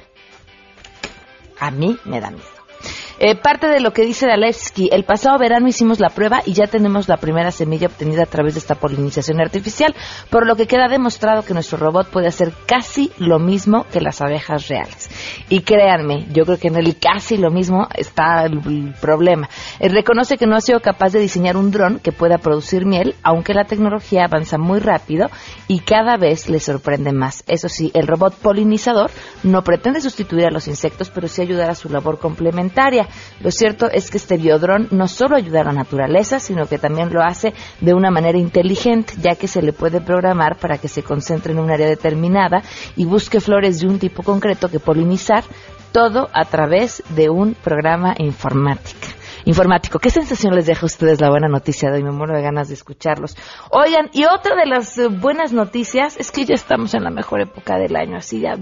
a 1.61 1.71
mí 1.71 1.97
me 2.05 2.21
da 2.21 2.31
miedo. 2.31 2.50
Eh, 3.23 3.37
parte 3.37 3.69
de 3.69 3.81
lo 3.81 3.93
que 3.93 4.07
dice 4.07 4.27
Dalevsky, 4.27 4.89
el 4.91 5.05
pasado 5.05 5.39
verano 5.39 5.69
hicimos 5.69 6.01
la 6.01 6.09
prueba 6.09 6.41
y 6.47 6.55
ya 6.55 6.69
tenemos 6.69 7.07
la 7.07 7.19
primera 7.19 7.51
semilla 7.51 7.89
obtenida 7.89 8.23
a 8.23 8.27
través 8.27 8.55
de 8.55 8.61
esta 8.61 8.77
polinización 8.77 9.43
artificial, 9.43 9.95
por 10.31 10.47
lo 10.47 10.57
que 10.57 10.67
queda 10.67 10.89
demostrado 10.89 11.43
que 11.43 11.53
nuestro 11.53 11.77
robot 11.77 12.09
puede 12.09 12.29
hacer 12.29 12.55
casi 12.65 13.13
lo 13.19 13.39
mismo 13.39 13.85
que 13.93 14.01
las 14.01 14.23
abejas 14.23 14.69
reales. 14.69 15.10
Y 15.53 15.63
créanme, 15.63 16.29
yo 16.33 16.45
creo 16.45 16.59
que 16.59 16.69
en 16.69 16.77
el 16.77 16.97
casi 16.97 17.37
lo 17.37 17.51
mismo 17.51 17.89
está 17.97 18.45
el, 18.45 18.95
problema. 19.01 19.49
Él 19.81 19.91
reconoce 19.91 20.39
que 20.39 20.47
no 20.47 20.55
ha 20.55 20.61
sido 20.61 20.79
capaz 20.79 21.13
de 21.13 21.19
diseñar 21.19 21.57
un 21.57 21.73
dron 21.73 21.99
que 21.99 22.13
pueda 22.13 22.39
producir 22.39 22.87
miel, 22.87 23.17
aunque 23.25 23.53
la 23.53 23.65
tecnología 23.65 24.27
avanza 24.27 24.59
muy 24.59 24.79
rápido 24.79 25.29
y 25.67 25.81
cada 25.81 26.17
vez 26.17 26.49
le 26.49 26.61
sorprende 26.61 27.11
más. 27.13 27.43
Eso 27.49 27.69
sí, 27.69 27.91
el 27.95 28.07
robot 28.07 28.37
polinizador 28.37 29.11
no 29.43 29.65
pretende 29.65 30.01
sustituir 30.01 30.47
a 30.47 30.53
los 30.53 30.69
insectos, 30.69 31.11
pero 31.11 31.27
sí 31.27 31.43
ayudar 31.43 31.69
a 31.69 31.75
su 31.75 31.89
labor 31.89 32.21
complementaria. 32.21 33.09
Lo 33.41 33.51
cierto 33.51 33.91
es 33.91 34.09
que 34.09 34.19
este 34.19 34.37
biodrón 34.37 34.87
no 34.93 35.09
solo 35.09 35.35
ayuda 35.35 35.63
a 35.63 35.65
la 35.65 35.73
naturaleza, 35.73 36.39
sino 36.39 36.67
que 36.67 36.79
también 36.79 37.13
lo 37.13 37.23
hace 37.23 37.55
de 37.81 37.93
una 37.93 38.13
manera 38.13 38.39
inteligente, 38.39 39.15
ya 39.21 39.35
que 39.35 39.49
se 39.49 39.63
le 39.63 39.73
puede 39.73 40.01
programar 40.01 40.59
para 40.59 40.79
que 40.79 40.87
se 40.87 41.03
concentre 41.03 41.53
en 41.53 41.59
un 41.59 41.73
área 41.73 41.89
determinada 41.89 42.63
y 42.95 43.05
busque 43.05 43.41
flores 43.41 43.81
de 43.81 43.89
un 43.89 43.99
tipo 43.99 44.23
concreto 44.23 44.69
que 44.69 44.79
polinizar, 44.79 45.40
todo 45.93 46.29
a 46.33 46.45
través 46.45 47.03
de 47.11 47.31
un 47.31 47.55
programa 47.55 48.15
informática 48.19 49.09
informático. 49.47 49.99
¿Qué 49.99 50.11
sensación 50.11 50.55
les 50.55 50.67
deja 50.67 50.83
a 50.83 50.87
ustedes 50.87 51.21
la 51.21 51.31
buena 51.31 51.49
noticia 51.49 51.91
de 51.91 51.97
hoy? 51.97 52.05
Me 52.05 52.11
muero 52.11 52.37
de 52.37 52.43
ganas 52.43 52.69
de 52.69 52.75
escucharlos. 52.75 53.37
Oigan, 53.71 54.11
y 54.13 54.25
otra 54.25 54.55
de 54.55 54.67
las 54.67 54.99
eh, 54.99 55.09
buenas 55.09 55.53
noticias 55.53 56.17
es 56.19 56.31
que 56.31 56.45
ya 56.45 56.55
estamos 56.55 56.95
en 56.95 57.05
la 57.05 57.11
mejor 57.11 57.41
época 57.41 57.79
del 57.79 57.97
año, 57.97 58.19
así 58.19 58.41
ya 58.41 58.57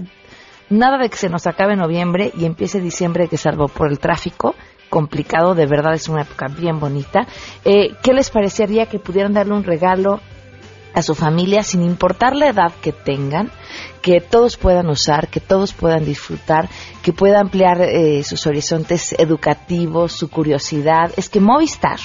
nada 0.69 0.97
de 0.97 1.09
que 1.09 1.17
se 1.17 1.29
nos 1.29 1.47
acabe 1.47 1.75
noviembre 1.75 2.31
y 2.37 2.45
empiece 2.45 2.79
diciembre, 2.79 3.27
que 3.27 3.37
salvo 3.37 3.67
por 3.67 3.89
el 3.89 3.99
tráfico 3.99 4.55
complicado, 4.89 5.53
de 5.53 5.65
verdad 5.65 5.93
es 5.93 6.09
una 6.09 6.23
época 6.23 6.47
bien 6.47 6.79
bonita. 6.79 7.27
Eh, 7.63 7.95
¿Qué 8.01 8.13
les 8.13 8.29
parecería 8.29 8.87
que 8.87 8.99
pudieran 8.99 9.33
darle 9.33 9.53
un 9.53 9.63
regalo 9.63 10.19
a 10.93 11.01
su 11.01 11.15
familia 11.15 11.63
sin 11.63 11.83
importar 11.83 12.35
la 12.35 12.47
edad 12.47 12.73
que 12.81 12.91
tengan? 12.91 13.51
que 14.01 14.21
todos 14.21 14.57
puedan 14.57 14.89
usar, 14.89 15.27
que 15.27 15.39
todos 15.39 15.73
puedan 15.73 16.05
disfrutar, 16.05 16.69
que 17.03 17.13
pueda 17.13 17.39
ampliar 17.39 17.81
eh, 17.81 18.23
sus 18.23 18.47
horizontes 18.47 19.13
educativos, 19.17 20.13
su 20.13 20.29
curiosidad. 20.29 21.11
Es 21.17 21.29
que 21.29 21.39
Movistar 21.39 21.99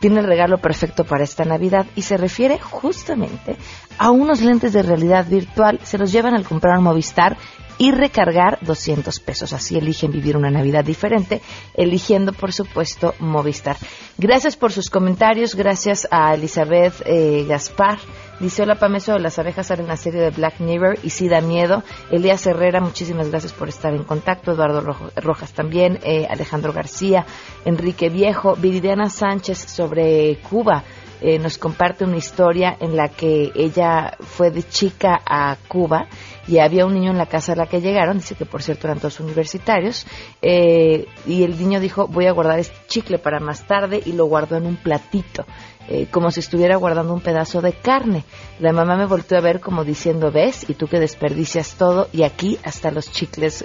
tiene 0.00 0.20
el 0.20 0.26
regalo 0.26 0.58
perfecto 0.58 1.04
para 1.04 1.24
esta 1.24 1.44
Navidad 1.44 1.86
y 1.96 2.02
se 2.02 2.16
refiere 2.16 2.58
justamente 2.58 3.56
a 3.98 4.10
unos 4.10 4.40
lentes 4.40 4.72
de 4.72 4.82
realidad 4.82 5.26
virtual. 5.26 5.80
Se 5.82 5.98
los 5.98 6.12
llevan 6.12 6.34
al 6.34 6.44
comprar 6.44 6.80
Movistar 6.80 7.36
y 7.78 7.92
recargar 7.92 8.58
200 8.62 9.20
pesos. 9.20 9.52
Así 9.52 9.78
eligen 9.78 10.10
vivir 10.10 10.36
una 10.36 10.50
Navidad 10.50 10.84
diferente, 10.84 11.40
eligiendo, 11.74 12.32
por 12.32 12.52
supuesto, 12.52 13.14
Movistar. 13.20 13.76
Gracias 14.18 14.56
por 14.56 14.72
sus 14.72 14.90
comentarios, 14.90 15.54
gracias 15.54 16.06
a 16.10 16.34
Elizabeth 16.34 17.02
eh, 17.06 17.46
Gaspar. 17.48 17.98
Dice, 18.40 18.62
hola 18.62 18.76
Pameso, 18.76 19.18
las 19.18 19.36
abejas 19.40 19.66
salen 19.66 19.86
en 19.86 19.88
la 19.88 19.96
serie 19.96 20.20
de 20.20 20.30
Black 20.30 20.60
Mirror 20.60 20.96
y 21.02 21.10
sí 21.10 21.28
da 21.28 21.40
miedo. 21.40 21.82
Elías 22.12 22.46
Herrera, 22.46 22.80
muchísimas 22.80 23.30
gracias 23.30 23.52
por 23.52 23.68
estar 23.68 23.92
en 23.92 24.04
contacto. 24.04 24.52
Eduardo 24.52 24.80
Rojas 25.16 25.52
también, 25.52 25.98
eh, 26.04 26.24
Alejandro 26.30 26.72
García, 26.72 27.26
Enrique 27.64 28.10
Viejo, 28.10 28.54
Viridiana 28.54 29.10
Sánchez 29.10 29.58
sobre 29.58 30.38
Cuba. 30.48 30.84
Eh, 31.20 31.40
nos 31.40 31.58
comparte 31.58 32.04
una 32.04 32.16
historia 32.16 32.76
en 32.78 32.96
la 32.96 33.08
que 33.08 33.50
ella 33.56 34.16
fue 34.20 34.52
de 34.52 34.62
chica 34.62 35.18
a 35.26 35.56
Cuba 35.66 36.06
y 36.46 36.58
había 36.58 36.86
un 36.86 36.94
niño 36.94 37.10
en 37.10 37.18
la 37.18 37.26
casa 37.26 37.54
a 37.54 37.56
la 37.56 37.66
que 37.66 37.80
llegaron, 37.80 38.18
dice 38.18 38.36
que 38.36 38.46
por 38.46 38.62
cierto 38.62 38.86
eran 38.86 39.00
todos 39.00 39.18
universitarios, 39.18 40.06
eh, 40.40 41.06
y 41.26 41.42
el 41.42 41.58
niño 41.58 41.80
dijo 41.80 42.06
voy 42.06 42.26
a 42.26 42.32
guardar 42.32 42.60
este 42.60 42.76
chicle 42.86 43.18
para 43.18 43.40
más 43.40 43.66
tarde 43.66 44.00
y 44.04 44.12
lo 44.12 44.26
guardó 44.26 44.56
en 44.56 44.66
un 44.66 44.76
platito, 44.76 45.44
eh, 45.88 46.06
como 46.10 46.30
si 46.30 46.40
estuviera 46.40 46.76
guardando 46.76 47.14
un 47.14 47.20
pedazo 47.20 47.60
de 47.60 47.72
carne. 47.72 48.24
La 48.60 48.72
mamá 48.72 48.96
me 48.96 49.06
volteó 49.06 49.38
a 49.38 49.42
ver 49.42 49.60
como 49.60 49.84
diciendo 49.84 50.30
ves 50.30 50.68
y 50.68 50.74
tú 50.74 50.86
que 50.86 51.00
desperdicias 51.00 51.74
todo 51.74 52.08
y 52.12 52.22
aquí 52.22 52.58
hasta 52.64 52.90
los 52.90 53.10
chicles 53.10 53.64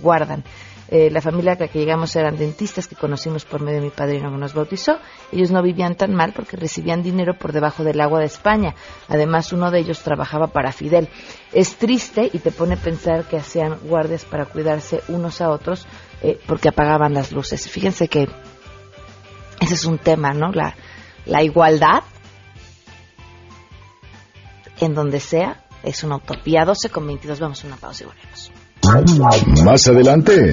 guardan. 0.00 0.44
Eh, 0.90 1.10
la 1.10 1.20
familia 1.20 1.52
a 1.52 1.56
la 1.56 1.68
que 1.68 1.78
llegamos 1.78 2.16
eran 2.16 2.38
dentistas 2.38 2.88
que 2.88 2.96
conocimos 2.96 3.44
por 3.44 3.60
medio 3.60 3.80
de 3.80 3.84
mi 3.84 3.90
padrino 3.90 4.30
que 4.30 4.38
nos 4.38 4.54
bautizó. 4.54 4.98
Ellos 5.30 5.50
no 5.50 5.62
vivían 5.62 5.96
tan 5.96 6.14
mal 6.14 6.32
porque 6.32 6.56
recibían 6.56 7.02
dinero 7.02 7.34
por 7.38 7.52
debajo 7.52 7.84
del 7.84 8.00
agua 8.00 8.20
de 8.20 8.26
España. 8.26 8.74
Además, 9.06 9.52
uno 9.52 9.70
de 9.70 9.80
ellos 9.80 10.00
trabajaba 10.00 10.46
para 10.46 10.72
Fidel. 10.72 11.10
Es 11.52 11.76
triste 11.76 12.30
y 12.32 12.38
te 12.38 12.52
pone 12.52 12.74
a 12.74 12.78
pensar 12.78 13.24
que 13.24 13.36
hacían 13.36 13.78
guardias 13.84 14.24
para 14.24 14.46
cuidarse 14.46 15.02
unos 15.08 15.42
a 15.42 15.50
otros 15.50 15.86
eh, 16.22 16.40
porque 16.46 16.70
apagaban 16.70 17.12
las 17.12 17.32
luces. 17.32 17.68
Fíjense 17.68 18.08
que 18.08 18.26
ese 19.60 19.74
es 19.74 19.84
un 19.84 19.98
tema, 19.98 20.32
¿no? 20.32 20.52
La, 20.52 20.74
la 21.28 21.42
igualdad 21.42 22.02
en 24.80 24.94
donde 24.94 25.20
sea 25.20 25.64
es 25.82 26.02
una 26.04 26.16
utopía. 26.16 26.64
12 26.64 26.88
con 26.90 27.06
22, 27.06 27.38
vamos 27.40 27.62
a 27.62 27.66
una 27.66 27.76
pausa 27.76 28.04
y 28.04 28.06
volvemos. 28.06 28.50
Más 29.64 29.86
adelante 29.86 30.52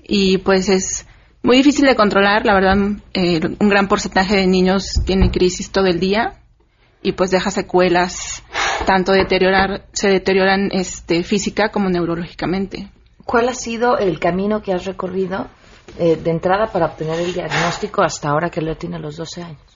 y 0.04 0.40
pues 0.40 0.68
es 0.68 1.06
muy 1.42 1.56
difícil 1.56 1.86
de 1.86 1.96
controlar, 1.96 2.46
la 2.46 2.54
verdad, 2.54 2.76
eh, 3.14 3.40
un 3.60 3.70
gran 3.70 3.88
porcentaje 3.88 4.36
de 4.36 4.46
niños 4.46 5.02
tiene 5.06 5.32
crisis 5.32 5.72
todo 5.72 5.86
el 5.86 6.02
día 6.02 6.42
y 7.02 7.14
pues 7.14 7.32
deja 7.32 7.50
secuelas 7.50 8.44
tanto 8.86 9.14
deteriorar 9.14 9.86
se 9.94 10.10
deterioran 10.10 10.70
este 10.74 11.24
física 11.24 11.70
como 11.70 11.90
neurológicamente. 11.90 12.92
¿Cuál 13.24 13.48
ha 13.48 13.54
sido 13.54 13.98
el 13.98 14.20
camino 14.20 14.62
que 14.62 14.74
has 14.74 14.84
recorrido 14.84 15.48
eh, 15.98 16.18
de 16.18 16.32
entrada 16.32 16.74
para 16.74 16.88
obtener 16.88 17.22
el 17.22 17.34
diagnóstico 17.34 18.02
hasta 18.02 18.28
ahora 18.28 18.50
que 18.50 18.62
Leo 18.62 18.76
tiene 18.76 19.00
los 19.00 19.16
12 19.16 19.44
años? 19.44 19.67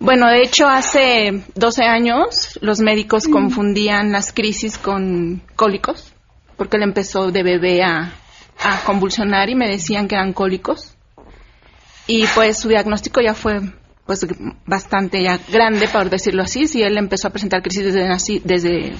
Bueno, 0.00 0.28
de 0.28 0.42
hecho, 0.42 0.68
hace 0.68 1.42
12 1.56 1.84
años 1.84 2.58
los 2.62 2.80
médicos 2.80 3.26
confundían 3.26 4.12
las 4.12 4.32
crisis 4.32 4.78
con 4.78 5.42
cólicos, 5.56 6.14
porque 6.56 6.76
él 6.76 6.84
empezó 6.84 7.32
de 7.32 7.42
bebé 7.42 7.82
a, 7.82 8.12
a, 8.62 8.84
convulsionar 8.84 9.50
y 9.50 9.56
me 9.56 9.68
decían 9.68 10.06
que 10.06 10.14
eran 10.14 10.32
cólicos. 10.32 10.96
Y 12.06 12.26
pues 12.28 12.58
su 12.58 12.68
diagnóstico 12.68 13.20
ya 13.20 13.34
fue 13.34 13.60
pues 14.06 14.26
bastante 14.64 15.22
ya 15.22 15.38
grande, 15.50 15.88
por 15.88 16.08
decirlo 16.08 16.42
así. 16.44 16.68
Si 16.68 16.82
él 16.82 16.96
empezó 16.96 17.28
a 17.28 17.30
presentar 17.30 17.62
crisis 17.62 17.84
desde, 17.84 18.08
naci 18.08 18.40
desde 18.42 18.94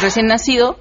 recién 0.00 0.26
nacido, 0.26 0.80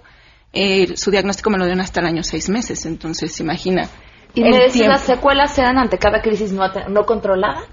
eh, 0.54 0.96
su 0.98 1.12
diagnóstico 1.12 1.50
me 1.50 1.58
lo 1.58 1.64
dieron 1.64 1.82
hasta 1.82 2.02
el 2.02 2.08
año 2.08 2.24
seis 2.24 2.50
meses. 2.50 2.86
Entonces, 2.86 3.40
imagina. 3.40 3.90
¿Y 4.36 4.44
me 4.44 4.60
decías 4.60 4.90
las 4.90 5.02
secuelas 5.02 5.58
eran 5.58 5.78
ante 5.78 5.98
cada 5.98 6.22
crisis 6.22 6.52
no, 6.52 6.62
no 6.90 7.06
controlada? 7.06 7.64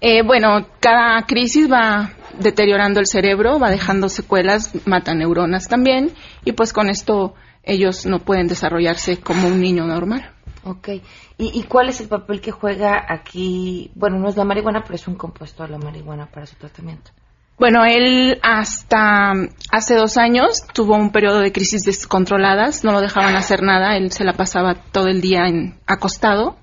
Eh, 0.00 0.22
bueno, 0.22 0.66
cada 0.80 1.22
crisis 1.26 1.70
va 1.70 2.12
deteriorando 2.38 3.00
el 3.00 3.06
cerebro, 3.06 3.58
va 3.58 3.70
dejando 3.70 4.08
secuelas, 4.08 4.72
mata 4.86 5.14
neuronas 5.14 5.68
también, 5.68 6.12
y 6.44 6.52
pues 6.52 6.72
con 6.72 6.88
esto 6.88 7.34
ellos 7.62 8.06
no 8.06 8.18
pueden 8.18 8.46
desarrollarse 8.46 9.18
como 9.18 9.48
un 9.48 9.60
niño 9.60 9.86
normal. 9.86 10.30
Ok. 10.64 10.88
¿Y, 11.36 11.58
¿Y, 11.58 11.62
cuál 11.64 11.90
es 11.90 12.00
el 12.00 12.08
papel 12.08 12.40
que 12.40 12.50
juega 12.50 13.04
aquí? 13.06 13.90
Bueno, 13.94 14.18
no 14.18 14.28
es 14.28 14.36
la 14.36 14.44
marihuana, 14.44 14.82
pero 14.82 14.94
es 14.94 15.06
un 15.06 15.14
compuesto 15.14 15.62
de 15.62 15.70
la 15.70 15.78
marihuana 15.78 16.26
para 16.26 16.46
su 16.46 16.56
tratamiento. 16.56 17.10
Bueno, 17.58 17.84
él 17.84 18.38
hasta 18.42 19.32
hace 19.70 19.94
dos 19.94 20.16
años 20.16 20.62
tuvo 20.72 20.96
un 20.96 21.12
periodo 21.12 21.38
de 21.38 21.52
crisis 21.52 21.82
descontroladas, 21.82 22.82
no 22.82 22.92
lo 22.92 23.00
dejaban 23.00 23.36
hacer 23.36 23.62
nada, 23.62 23.96
él 23.96 24.10
se 24.10 24.24
la 24.24 24.32
pasaba 24.32 24.74
todo 24.74 25.06
el 25.06 25.20
día 25.20 25.46
en, 25.46 25.78
acostado, 25.86 26.56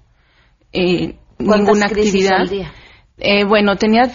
eh, 0.74 1.16
ninguna 1.40 1.86
actividad. 1.86 2.42
Al 2.42 2.50
día? 2.50 2.74
Eh, 3.24 3.44
bueno, 3.44 3.76
tenía, 3.76 4.12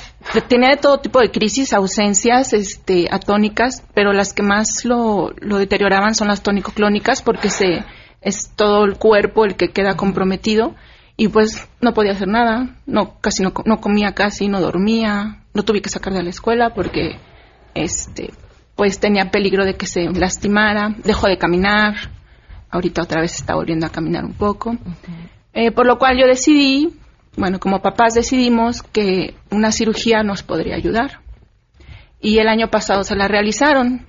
tenía 0.49 0.71
de 0.71 0.79
todo 0.79 0.99
tipo 0.99 1.21
de 1.21 1.31
crisis, 1.31 1.73
ausencias 1.73 2.53
este, 2.53 3.07
atónicas, 3.09 3.85
pero 3.95 4.13
las 4.13 4.33
que 4.33 4.43
más 4.43 4.85
lo, 4.85 5.33
lo 5.39 5.59
deterioraban 5.59 6.17
son 6.17 6.27
las 6.27 6.43
tónico-clónicas 6.43 7.23
porque 7.23 7.49
se, 7.49 7.85
es 8.21 8.51
todo 8.57 8.85
el 8.85 8.97
cuerpo 8.97 9.45
el 9.45 9.55
que 9.55 9.71
queda 9.71 9.97
comprometido 9.97 10.75
y 11.17 11.29
pues 11.29 11.69
no 11.81 11.95
podía 11.95 12.13
hacer 12.13 12.27
nada, 12.27 12.75
no, 12.85 13.21
casi 13.21 13.45
no, 13.45 13.53
no 13.65 13.81
comía 13.81 14.13
casi, 14.13 14.49
no 14.49 14.61
dormía, 14.61 15.45
no 15.55 15.63
tuve 15.63 15.83
que 15.83 15.89
sacar 15.89 16.13
de 16.13 16.25
la 16.25 16.31
escuela 16.31 16.75
porque 16.75 17.17
este, 17.75 18.33
pues 18.75 18.99
tenía 18.99 19.31
peligro 19.31 19.65
de 19.65 19.77
que 19.77 19.87
se 19.87 20.03
lastimara, 20.11 20.97
dejó 21.05 21.29
de 21.29 21.39
caminar, 21.39 21.95
ahorita 22.71 23.03
otra 23.03 23.21
vez 23.21 23.37
está 23.37 23.55
volviendo 23.55 23.87
a 23.87 23.91
caminar 23.91 24.25
un 24.25 24.35
poco, 24.35 24.77
eh, 25.55 25.71
por 25.71 25.87
lo 25.87 25.97
cual 25.97 26.19
yo 26.19 26.27
decidí, 26.27 26.93
bueno, 27.37 27.61
como 27.61 27.83
papás 27.83 28.15
decidimos 28.15 28.83
que 28.83 29.35
una 29.51 29.73
cirugía 29.73 30.23
nos 30.23 30.43
podría 30.43 30.77
ayudar. 30.77 31.21
Y 32.21 32.39
el 32.39 32.49
año 32.49 32.69
pasado 32.71 33.05
se 33.05 33.15
la 33.15 33.29
realizaron. 33.29 34.07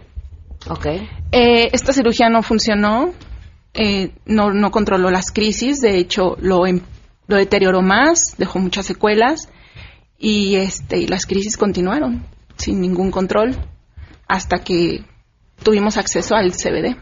Ok. 0.69 0.85
Eh, 1.31 1.69
esta 1.73 1.93
cirugía 1.93 2.29
no 2.29 2.41
funcionó, 2.41 3.13
eh, 3.73 4.11
no, 4.25 4.51
no 4.53 4.71
controló 4.71 5.11
las 5.11 5.31
crisis, 5.31 5.81
de 5.81 5.97
hecho 5.97 6.37
lo, 6.39 6.65
em, 6.65 6.81
lo 7.27 7.35
deterioró 7.35 7.81
más, 7.81 8.35
dejó 8.37 8.59
muchas 8.59 8.85
secuelas 8.85 9.49
y, 10.17 10.55
este, 10.55 10.97
y 10.97 11.07
las 11.07 11.25
crisis 11.25 11.57
continuaron 11.57 12.25
sin 12.57 12.81
ningún 12.81 13.11
control 13.11 13.55
hasta 14.27 14.59
que 14.63 15.03
tuvimos 15.63 15.97
acceso 15.97 16.35
al 16.35 16.53
CBD. 16.53 16.97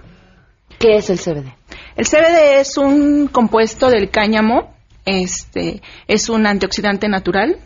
¿Qué 0.80 0.98
es 0.98 1.10
el 1.10 1.20
CBD? 1.20 1.54
El 1.96 2.06
CBD 2.06 2.60
es 2.60 2.78
un 2.78 3.28
compuesto 3.28 3.90
del 3.90 4.10
cáñamo, 4.10 4.75
este, 5.06 5.82
es 6.08 6.30
un 6.30 6.46
antioxidante 6.48 7.08
natural 7.08 7.58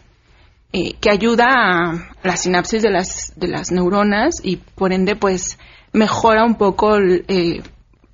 eh, 0.71 0.93
que 0.99 1.10
ayuda 1.10 1.45
a 1.47 2.13
la 2.23 2.38
sinapsis 2.38 2.84
de 2.84 2.91
las, 2.91 3.34
de 3.36 3.47
las 3.47 3.71
neuronas 3.71 4.41
y 4.43 4.58
por 4.58 4.93
ende 4.93 5.15
pues 5.15 5.58
mejora 5.93 6.45
un 6.45 6.56
poco, 6.56 6.95
el, 6.95 7.25
eh, 7.28 7.63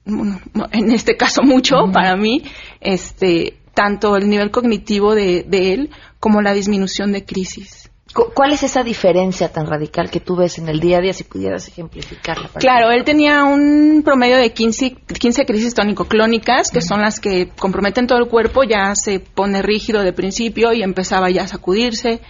en 0.05 0.91
este 0.91 1.17
caso 1.17 1.41
mucho 1.43 1.91
para 1.91 2.15
mí, 2.15 2.43
este, 2.79 3.57
tanto 3.73 4.15
el 4.15 4.29
nivel 4.29 4.51
cognitivo 4.51 5.15
de, 5.15 5.43
de 5.43 5.73
él 5.73 5.89
como 6.19 6.41
la 6.41 6.53
disminución 6.53 7.11
de 7.11 7.25
crisis. 7.25 7.84
¿Cuál 8.15 8.53
es 8.53 8.63
esa 8.63 8.81
diferencia 8.81 9.51
tan 9.51 9.67
radical 9.67 10.09
que 10.09 10.21
tú 10.21 10.37
ves 10.37 10.57
en 10.57 10.69
el 10.69 10.79
día 10.79 10.99
a 10.99 11.01
día 11.01 11.11
si 11.11 11.25
pudieras 11.25 11.67
ejemplificarla? 11.67 12.49
Claro, 12.59 12.89
él 12.91 13.03
tenía 13.03 13.43
un 13.43 14.03
promedio 14.05 14.37
de 14.37 14.53
15, 14.53 14.95
15 15.19 15.45
crisis 15.45 15.73
tónico-clónicas, 15.75 16.71
que 16.71 16.79
son 16.79 17.01
las 17.01 17.19
que 17.19 17.49
comprometen 17.49 18.07
todo 18.07 18.19
el 18.19 18.29
cuerpo, 18.29 18.63
ya 18.63 18.95
se 18.95 19.19
pone 19.19 19.61
rígido 19.61 20.01
de 20.01 20.13
principio 20.13 20.71
y 20.71 20.81
empezaba 20.81 21.29
ya 21.29 21.43
a 21.43 21.47
sacudirse, 21.47 22.21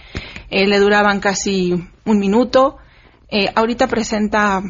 eh, 0.50 0.66
le 0.66 0.80
duraban 0.80 1.20
casi 1.20 1.74
un 2.04 2.18
minuto. 2.18 2.78
Eh, 3.28 3.52
ahorita 3.54 3.86
presenta 3.86 4.62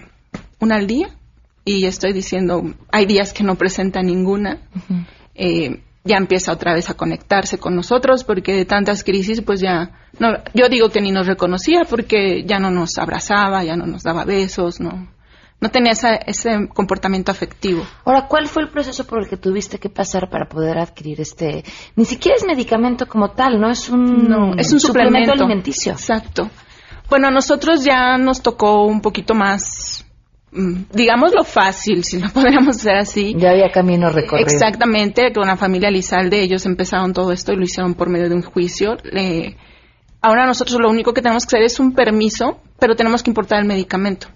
una 0.60 0.74
al 0.74 0.86
día 0.86 1.16
y 1.64 1.86
estoy 1.86 2.12
diciendo, 2.12 2.62
hay 2.92 3.06
días 3.06 3.32
que 3.32 3.42
no 3.42 3.54
presenta 3.54 4.02
ninguna. 4.02 4.68
eh, 5.34 5.80
ya 6.06 6.16
empieza 6.16 6.52
otra 6.52 6.74
vez 6.74 6.88
a 6.90 6.94
conectarse 6.94 7.58
con 7.58 7.74
nosotros 7.74 8.24
porque 8.24 8.52
de 8.52 8.64
tantas 8.64 9.04
crisis 9.04 9.42
pues 9.42 9.60
ya 9.60 9.90
no 10.18 10.28
yo 10.54 10.68
digo 10.68 10.88
que 10.88 11.00
ni 11.00 11.12
nos 11.12 11.26
reconocía 11.26 11.84
porque 11.84 12.44
ya 12.44 12.58
no 12.58 12.70
nos 12.70 12.96
abrazaba 12.98 13.64
ya 13.64 13.76
no 13.76 13.86
nos 13.86 14.02
daba 14.02 14.24
besos 14.24 14.80
no 14.80 15.08
no 15.58 15.70
tenía 15.70 15.92
esa, 15.92 16.16
ese 16.16 16.68
comportamiento 16.68 17.32
afectivo. 17.32 17.82
Ahora 18.04 18.26
cuál 18.28 18.46
fue 18.46 18.62
el 18.62 18.68
proceso 18.68 19.06
por 19.06 19.20
el 19.22 19.28
que 19.28 19.38
tuviste 19.38 19.78
que 19.78 19.88
pasar 19.88 20.28
para 20.28 20.46
poder 20.46 20.78
adquirir 20.78 21.20
este 21.20 21.64
ni 21.96 22.04
siquiera 22.04 22.36
es 22.36 22.44
medicamento 22.46 23.06
como 23.06 23.30
tal 23.30 23.60
no 23.60 23.70
es 23.70 23.88
un 23.88 24.28
no 24.28 24.54
es 24.56 24.72
un 24.72 24.80
suplemento, 24.80 25.32
suplemento. 25.32 25.44
alimenticio 25.44 25.92
exacto. 25.92 26.50
Bueno 27.08 27.28
a 27.28 27.30
nosotros 27.30 27.84
ya 27.84 28.18
nos 28.18 28.42
tocó 28.42 28.84
un 28.84 29.00
poquito 29.00 29.34
más 29.34 29.62
mm, 30.52 30.82
digamos 30.92 31.32
lo 31.34 31.44
fácil, 31.44 32.04
si 32.04 32.18
lo 32.20 32.28
podríamos 32.32 32.76
hacer 32.76 32.96
así. 32.96 33.34
Ya 33.38 33.50
había 33.50 33.70
camino 33.70 34.10
recorrido. 34.10 34.46
Exactamente, 34.46 35.32
con 35.32 35.46
la 35.46 35.56
familia 35.56 35.90
Lizalde 35.90 36.40
ellos 36.42 36.66
empezaron 36.66 37.12
todo 37.12 37.32
esto 37.32 37.52
y 37.52 37.56
lo 37.56 37.64
hicieron 37.64 37.94
por 37.94 38.08
medio 38.08 38.28
de 38.28 38.34
un 38.34 38.42
juicio. 38.42 38.96
Le- 39.04 39.56
ahora 40.20 40.46
nosotros 40.46 40.80
lo 40.80 40.90
único 40.90 41.12
que 41.14 41.22
tenemos 41.22 41.44
que 41.44 41.56
hacer 41.56 41.62
es 41.62 41.78
un 41.80 41.92
permiso, 41.94 42.60
pero 42.78 42.94
tenemos 42.96 43.22
que 43.22 43.30
importar 43.30 43.60
el 43.60 43.66
medicamento. 43.66 44.28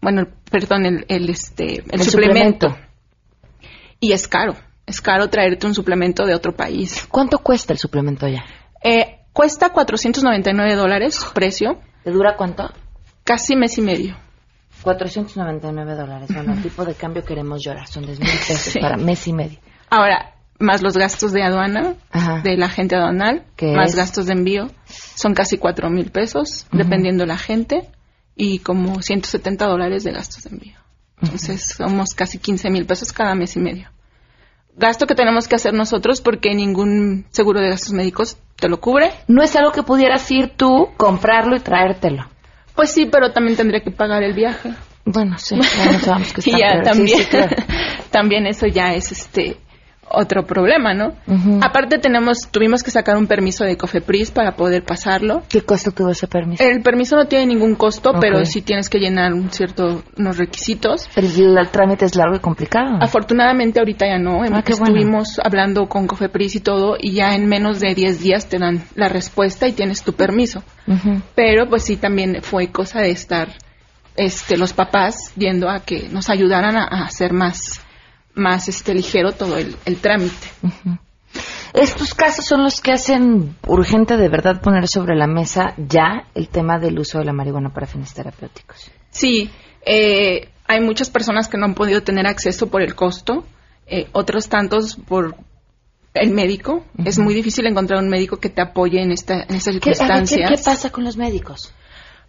Bueno, 0.00 0.20
el- 0.22 0.28
perdón, 0.50 0.86
el, 0.86 1.04
el, 1.08 1.28
este, 1.30 1.80
el, 1.80 1.84
El 1.92 2.02
suplemento. 2.02 2.68
suplemento. 2.68 2.90
Y 4.00 4.12
es 4.12 4.28
caro, 4.28 4.54
es 4.86 5.00
caro 5.00 5.28
traerte 5.30 5.66
un 5.66 5.74
suplemento 5.74 6.26
de 6.26 6.34
otro 6.34 6.54
país. 6.54 7.06
¿Cuánto 7.10 7.38
cuesta 7.38 7.72
el 7.72 7.78
suplemento 7.78 8.28
ya? 8.28 8.44
Eh, 8.82 9.20
cuesta 9.32 9.70
499 9.70 10.74
dólares 10.74 11.24
precio, 11.32 11.80
¿Te 12.02 12.10
dura 12.10 12.36
cuánto? 12.36 12.70
casi 13.24 13.56
mes 13.56 13.78
y 13.78 13.80
medio. 13.80 14.16
499 14.84 15.94
dólares. 15.94 16.28
Bueno, 16.32 16.52
el 16.52 16.62
tipo 16.62 16.84
de 16.84 16.94
cambio 16.94 17.24
queremos 17.24 17.62
llorar. 17.64 17.88
Son 17.88 18.04
10 18.06 18.20
mil 18.20 18.28
pesos 18.28 18.56
Sí. 18.72 18.78
para 18.80 18.96
mes 18.96 19.26
y 19.26 19.32
medio. 19.32 19.58
Ahora, 19.90 20.34
más 20.60 20.82
los 20.82 20.96
gastos 20.96 21.32
de 21.32 21.42
aduana, 21.42 21.94
Ajá. 22.12 22.40
de 22.42 22.56
la 22.56 22.68
gente 22.68 22.94
aduanal, 22.94 23.44
¿Qué 23.56 23.72
más 23.74 23.90
es? 23.90 23.96
gastos 23.96 24.26
de 24.26 24.34
envío, 24.34 24.68
son 24.86 25.34
casi 25.34 25.58
cuatro 25.58 25.90
mil 25.90 26.10
pesos, 26.12 26.66
Ujú. 26.68 26.78
dependiendo 26.78 27.26
la 27.26 27.36
gente, 27.38 27.88
y 28.36 28.60
como 28.60 29.02
170 29.02 29.66
dólares 29.66 30.04
de 30.04 30.12
gastos 30.12 30.44
de 30.44 30.50
envío. 30.50 30.78
Entonces, 31.22 31.64
somos 31.76 32.10
casi 32.14 32.38
15 32.38 32.70
mil 32.70 32.86
pesos 32.86 33.12
cada 33.12 33.34
mes 33.34 33.56
y 33.56 33.60
medio. 33.60 33.88
Gasto 34.76 35.06
que 35.06 35.14
tenemos 35.14 35.46
que 35.46 35.54
hacer 35.54 35.72
nosotros 35.72 36.20
porque 36.20 36.52
ningún 36.54 37.26
seguro 37.30 37.60
de 37.60 37.68
gastos 37.70 37.92
médicos 37.92 38.36
te 38.56 38.68
lo 38.68 38.80
cubre. 38.80 39.12
No 39.28 39.42
es 39.42 39.54
algo 39.54 39.70
que 39.70 39.84
pudieras 39.84 40.28
ir 40.32 40.48
tú, 40.56 40.88
comprarlo 40.96 41.54
y 41.56 41.60
traértelo. 41.60 42.24
Pues 42.74 42.90
sí, 42.90 43.06
pero 43.10 43.32
también 43.32 43.56
tendría 43.56 43.80
que 43.80 43.90
pagar 43.90 44.22
el 44.22 44.32
viaje. 44.32 44.70
Bueno, 45.04 45.36
sí, 45.38 45.56
ya 45.56 45.92
no 45.92 45.98
sabemos 45.98 46.32
que 46.34 46.40
está 46.40 46.58
ya 46.58 46.72
peor. 46.72 46.84
Sí, 46.84 46.90
también, 46.90 47.18
sí, 47.18 47.24
claro. 47.26 47.56
también 48.10 48.46
eso 48.46 48.66
ya 48.66 48.94
es 48.94 49.12
este 49.12 49.56
otro 50.10 50.46
problema, 50.46 50.94
¿no? 50.94 51.14
Aparte 51.62 51.98
tenemos, 51.98 52.48
tuvimos 52.50 52.82
que 52.82 52.90
sacar 52.90 53.16
un 53.16 53.26
permiso 53.26 53.64
de 53.64 53.76
Cofepris 53.76 54.30
para 54.30 54.56
poder 54.56 54.84
pasarlo. 54.84 55.42
¿Qué 55.48 55.62
costo 55.62 55.90
tuvo 55.90 56.10
ese 56.10 56.26
permiso? 56.26 56.62
El 56.62 56.82
permiso 56.82 57.16
no 57.16 57.26
tiene 57.26 57.46
ningún 57.46 57.74
costo, 57.74 58.12
pero 58.20 58.44
sí 58.44 58.62
tienes 58.62 58.88
que 58.88 58.98
llenar 58.98 59.32
un 59.32 59.50
cierto, 59.50 60.02
unos 60.16 60.36
requisitos. 60.36 61.08
El, 61.16 61.58
el 61.58 61.68
trámite 61.68 62.04
es 62.04 62.16
largo 62.16 62.36
y 62.36 62.40
complicado. 62.40 62.98
Afortunadamente 63.00 63.80
ahorita 63.80 64.06
ya 64.06 64.18
no. 64.18 64.34
Ah, 64.34 64.38
bueno. 64.38 64.62
Estuvimos 64.66 65.40
hablando 65.42 65.86
con 65.88 66.06
Cofepris 66.06 66.56
y 66.56 66.60
todo 66.60 66.96
y 66.98 67.12
ya 67.12 67.34
en 67.34 67.46
menos 67.46 67.80
de 67.80 67.94
10 67.94 68.20
días 68.20 68.48
te 68.48 68.58
dan 68.58 68.82
la 68.94 69.08
respuesta 69.08 69.66
y 69.68 69.72
tienes 69.72 70.02
tu 70.02 70.12
permiso. 70.12 70.62
Pero 71.34 71.68
pues 71.68 71.84
sí 71.84 71.96
también 71.96 72.42
fue 72.42 72.68
cosa 72.68 73.00
de 73.00 73.10
estar 73.10 73.48
este 74.16 74.56
los 74.56 74.72
papás 74.72 75.32
yendo 75.36 75.68
a 75.68 75.80
que 75.80 76.08
nos 76.10 76.30
ayudaran 76.30 76.76
a, 76.76 76.84
a 76.84 77.04
hacer 77.04 77.32
más 77.32 77.83
más 78.34 78.68
este 78.68 78.94
ligero 78.94 79.32
todo 79.32 79.56
el, 79.56 79.76
el 79.84 79.96
trámite. 80.00 80.48
Estos 81.72 82.14
casos 82.14 82.44
son 82.46 82.62
los 82.62 82.80
que 82.80 82.92
hacen 82.92 83.56
urgente 83.66 84.16
de 84.16 84.28
verdad 84.28 84.60
poner 84.60 84.86
sobre 84.86 85.16
la 85.16 85.26
mesa 85.26 85.74
ya 85.76 86.28
el 86.34 86.48
tema 86.48 86.78
del 86.78 86.98
uso 86.98 87.18
de 87.18 87.24
la 87.24 87.32
marihuana 87.32 87.70
para 87.72 87.86
fines 87.88 88.14
terapéuticos. 88.14 88.90
Sí, 89.10 89.50
eh, 89.84 90.48
hay 90.66 90.80
muchas 90.80 91.10
personas 91.10 91.48
que 91.48 91.58
no 91.58 91.64
han 91.66 91.74
podido 91.74 92.02
tener 92.02 92.26
acceso 92.26 92.68
por 92.68 92.80
el 92.82 92.94
costo, 92.94 93.44
eh, 93.86 94.08
otros 94.12 94.48
tantos 94.48 94.94
por 94.96 95.34
el 96.14 96.30
médico. 96.30 96.84
Es 97.04 97.18
muy 97.18 97.34
difícil 97.34 97.66
encontrar 97.66 98.00
un 98.00 98.08
médico 98.08 98.36
que 98.38 98.50
te 98.50 98.62
apoye 98.62 99.02
en, 99.02 99.10
esta, 99.10 99.42
en 99.42 99.56
estas 99.56 99.64
¿Qué, 99.64 99.72
ver, 99.72 99.80
¿qué- 99.80 99.94
circunstancias. 99.96 100.50
qué 100.50 100.62
pasa 100.64 100.90
con 100.90 101.02
los 101.02 101.16
médicos? 101.16 101.72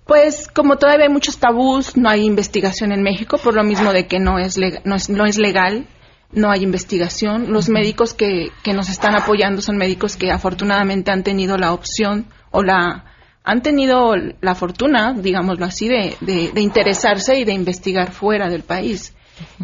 Pues 0.08 0.48
como 0.48 0.78
todavía 0.78 1.06
hay 1.06 1.12
muchos 1.12 1.38
tabús, 1.38 1.96
no 1.98 2.10
hay 2.10 2.26
investigación 2.26 2.92
en 2.92 3.02
México, 3.04 3.38
por 3.38 3.54
lo 3.56 3.64
mismo 3.64 3.92
de 3.94 4.06
que 4.08 4.20
no 4.20 4.38
es, 4.40 4.56
no 4.84 4.96
es, 4.96 5.10
no 5.10 5.26
es 5.26 5.38
legal, 5.38 5.88
no 6.32 6.52
hay 6.52 6.64
investigación. 6.64 7.52
Los 7.52 7.70
médicos 7.70 8.14
que, 8.14 8.52
que 8.64 8.74
nos 8.74 8.90
están 8.90 9.16
apoyando 9.16 9.62
son 9.62 9.78
médicos 9.78 10.18
que 10.18 10.32
afortunadamente 10.32 11.12
han 11.12 11.24
tenido 11.24 11.58
la 11.58 11.74
opción 11.74 12.28
o 12.52 12.64
la 12.64 13.06
han 13.44 13.62
tenido 13.62 14.16
la 14.42 14.56
fortuna, 14.56 15.14
digámoslo 15.14 15.66
así, 15.66 15.88
de, 15.88 16.18
de, 16.20 16.52
de 16.52 16.62
interesarse 16.62 17.38
y 17.38 17.46
de 17.46 17.54
investigar 17.54 18.12
fuera 18.12 18.50
del 18.50 18.64
país. 18.64 19.14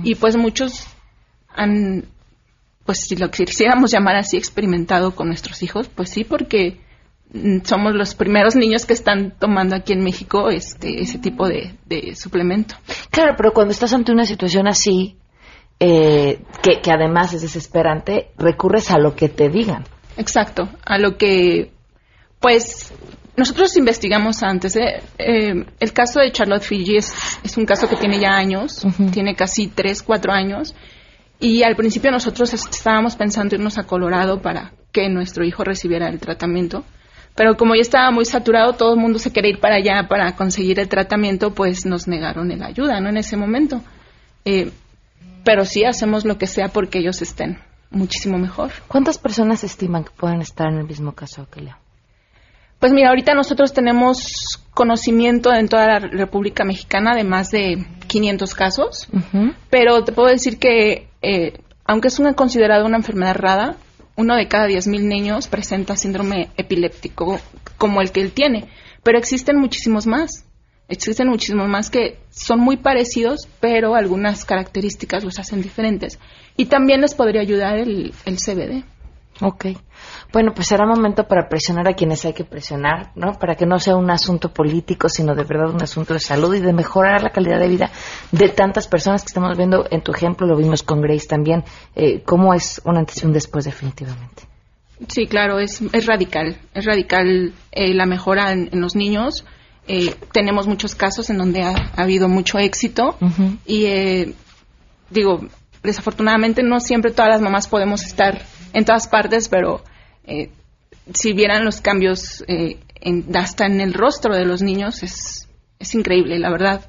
Y 0.03 0.15
pues 0.15 0.37
muchos 0.37 0.85
han, 1.49 2.05
pues 2.85 2.99
si 3.07 3.15
lo 3.15 3.31
quisiéramos 3.31 3.91
llamar 3.91 4.17
así, 4.17 4.37
experimentado 4.37 5.15
con 5.15 5.27
nuestros 5.27 5.63
hijos, 5.63 5.87
pues 5.87 6.09
sí, 6.09 6.23
porque 6.23 6.79
mm, 7.33 7.59
somos 7.63 7.95
los 7.95 8.13
primeros 8.13 8.55
niños 8.55 8.85
que 8.85 8.93
están 8.93 9.33
tomando 9.39 9.75
aquí 9.75 9.93
en 9.93 10.03
México 10.03 10.49
este 10.49 11.01
ese 11.01 11.17
tipo 11.17 11.47
de, 11.47 11.75
de 11.85 12.15
suplemento. 12.15 12.75
Claro, 13.09 13.33
pero 13.35 13.51
cuando 13.51 13.71
estás 13.71 13.93
ante 13.93 14.11
una 14.11 14.25
situación 14.25 14.67
así, 14.67 15.17
eh, 15.83 16.39
que, 16.61 16.79
que 16.79 16.91
además 16.91 17.33
es 17.33 17.41
desesperante, 17.41 18.29
recurres 18.37 18.91
a 18.91 18.99
lo 18.99 19.15
que 19.15 19.27
te 19.29 19.49
digan. 19.49 19.83
Exacto, 20.15 20.69
a 20.85 20.97
lo 20.99 21.17
que, 21.17 21.71
pues, 22.39 22.93
nosotros 23.35 23.75
investigamos 23.77 24.43
antes. 24.43 24.75
¿eh? 24.75 25.01
Eh, 25.17 25.65
el 25.79 25.93
caso 25.93 26.19
de 26.19 26.31
Charlotte 26.31 26.61
Fiji 26.63 26.97
es, 26.97 27.11
es 27.43 27.57
un 27.57 27.65
caso 27.65 27.89
que 27.89 27.95
tiene 27.95 28.19
ya 28.19 28.31
años, 28.35 28.85
tiene 29.11 29.35
casi 29.35 29.67
tres, 29.67 30.03
cuatro 30.03 30.31
años, 30.31 30.75
y 31.39 31.63
al 31.63 31.75
principio 31.75 32.11
nosotros 32.11 32.53
est- 32.53 32.71
estábamos 32.71 33.15
pensando 33.15 33.55
irnos 33.55 33.79
a 33.79 33.83
Colorado 33.83 34.39
para 34.41 34.73
que 34.91 35.09
nuestro 35.09 35.43
hijo 35.43 35.63
recibiera 35.63 36.07
el 36.09 36.19
tratamiento. 36.19 36.83
Pero 37.33 37.55
como 37.57 37.73
ya 37.73 37.81
estaba 37.81 38.11
muy 38.11 38.25
saturado, 38.25 38.73
todo 38.73 38.93
el 38.93 38.99
mundo 38.99 39.17
se 39.17 39.31
quería 39.31 39.51
ir 39.51 39.59
para 39.59 39.77
allá 39.77 40.07
para 40.07 40.35
conseguir 40.35 40.79
el 40.79 40.89
tratamiento, 40.89 41.55
pues 41.55 41.85
nos 41.87 42.07
negaron 42.07 42.49
la 42.59 42.67
ayuda, 42.67 42.99
¿no? 42.99 43.09
En 43.09 43.17
ese 43.17 43.37
momento. 43.37 43.81
Eh, 44.43 44.69
pero 45.43 45.65
sí 45.65 45.85
hacemos 45.85 46.25
lo 46.25 46.37
que 46.37 46.47
sea 46.47 46.69
porque 46.69 46.99
ellos 46.99 47.21
estén 47.21 47.59
muchísimo 47.89 48.37
mejor. 48.37 48.71
¿Cuántas 48.87 49.17
personas 49.17 49.63
estiman 49.63 50.03
que 50.03 50.11
pueden 50.11 50.41
estar 50.41 50.67
en 50.67 50.79
el 50.79 50.87
mismo 50.87 51.13
caso 51.13 51.47
que 51.51 51.61
Leo? 51.61 51.77
Pues 52.79 52.93
mira, 52.93 53.09
ahorita 53.09 53.35
nosotros 53.35 53.73
tenemos 53.73 54.59
conocimiento 54.73 55.53
en 55.53 55.69
toda 55.69 55.85
la 55.85 55.99
República 55.99 56.63
Mexicana 56.63 57.15
de 57.15 57.23
más 57.23 57.51
de 57.51 57.85
500 58.07 58.55
casos, 58.55 59.07
pero 59.69 60.03
te 60.03 60.11
puedo 60.11 60.29
decir 60.29 60.57
que, 60.57 61.07
eh, 61.21 61.59
aunque 61.85 62.07
es 62.07 62.17
una, 62.17 62.33
considerada 62.33 62.83
una 62.83 62.97
enfermedad 62.97 63.35
rara, 63.35 63.75
uno 64.15 64.35
de 64.35 64.47
cada 64.47 64.67
10.000 64.67 65.03
niños 65.03 65.47
presenta 65.47 65.95
síndrome 65.95 66.49
epiléptico 66.57 67.39
como 67.77 68.01
el 68.01 68.11
que 68.11 68.21
él 68.21 68.31
tiene, 68.31 68.67
pero 69.03 69.19
existen 69.19 69.59
muchísimos 69.59 70.07
más. 70.07 70.45
Existen 70.91 71.29
muchísimos 71.29 71.67
más 71.67 71.89
que 71.89 72.19
son 72.29 72.59
muy 72.59 72.77
parecidos, 72.77 73.47
pero 73.59 73.95
algunas 73.95 74.45
características 74.45 75.23
los 75.23 75.39
hacen 75.39 75.61
diferentes. 75.61 76.19
Y 76.57 76.65
también 76.65 77.01
les 77.01 77.15
podría 77.15 77.41
ayudar 77.41 77.77
el, 77.77 78.13
el 78.25 78.37
CBD. 78.37 78.83
Ok. 79.41 79.65
Bueno, 80.31 80.53
pues 80.53 80.67
será 80.67 80.85
momento 80.85 81.27
para 81.27 81.49
presionar 81.49 81.87
a 81.87 81.93
quienes 81.93 82.23
hay 82.25 82.33
que 82.33 82.43
presionar, 82.43 83.11
¿no? 83.15 83.33
Para 83.39 83.55
que 83.55 83.65
no 83.65 83.79
sea 83.79 83.95
un 83.95 84.09
asunto 84.11 84.53
político, 84.53 85.09
sino 85.09 85.33
de 85.33 85.43
verdad 85.43 85.71
un 85.73 85.81
asunto 85.81 86.13
de 86.13 86.19
salud 86.19 86.53
y 86.53 86.59
de 86.59 86.73
mejorar 86.73 87.23
la 87.23 87.31
calidad 87.31 87.59
de 87.59 87.67
vida 87.67 87.91
de 88.31 88.49
tantas 88.49 88.87
personas 88.87 89.23
que 89.23 89.27
estamos 89.27 89.57
viendo. 89.57 89.87
En 89.89 90.01
tu 90.01 90.11
ejemplo 90.11 90.45
lo 90.45 90.55
vimos 90.55 90.83
con 90.83 91.01
Grace 91.01 91.27
también. 91.27 91.63
Eh, 91.95 92.21
¿Cómo 92.23 92.53
es 92.53 92.81
un 92.85 92.97
antes 92.97 93.23
y 93.23 93.25
un 93.25 93.33
después 93.33 93.65
definitivamente? 93.65 94.43
Sí, 95.07 95.25
claro, 95.25 95.59
es, 95.59 95.81
es 95.91 96.05
radical. 96.05 96.57
Es 96.73 96.85
radical 96.85 97.53
eh, 97.71 97.93
la 97.93 98.05
mejora 98.05 98.51
en, 98.51 98.69
los 98.73 98.95
niños. 98.95 99.45
Eh, 99.93 100.15
tenemos 100.31 100.67
muchos 100.67 100.95
casos 100.95 101.29
en 101.29 101.37
donde 101.37 101.63
ha, 101.63 101.73
habido 101.95 102.29
mucho 102.29 102.59
éxito 102.59 103.17
y 103.65 104.33
digo, 105.09 105.41
desafortunadamente 105.83 106.63
no 106.63 106.79
siempre 106.79 107.11
todas 107.11 107.29
las 107.29 107.41
mamás 107.41 107.67
podemos 107.67 108.03
estar 108.03 108.41
en 108.73 108.85
todas 108.85 109.07
partes, 109.07 109.49
pero 109.49 109.83
eh, 110.23 110.49
si 111.13 111.33
vieran 111.33 111.65
los 111.65 111.81
cambios 111.81 112.43
eh, 112.47 112.77
hasta 113.33 113.65
en 113.65 113.81
el 113.81 113.93
rostro 113.93 114.35
de 114.35 114.45
los 114.45 114.61
niños, 114.61 115.03
es, 115.03 115.47
es 115.79 115.95
increíble, 115.95 116.39
la 116.39 116.49
verdad. 116.49 116.81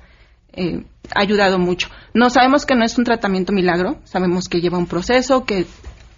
Eh, 0.53 0.85
ha 1.15 1.21
ayudado 1.21 1.59
mucho. 1.59 1.88
No 2.15 2.31
sabemos 2.31 2.67
que 2.67 2.75
no 2.75 2.85
es 2.85 2.99
un 2.99 3.05
tratamiento 3.05 3.53
milagro, 3.53 3.99
sabemos 4.05 4.49
que 4.49 4.61
lleva 4.61 4.79
un 4.79 4.87
proceso, 4.87 5.45
que 5.45 5.67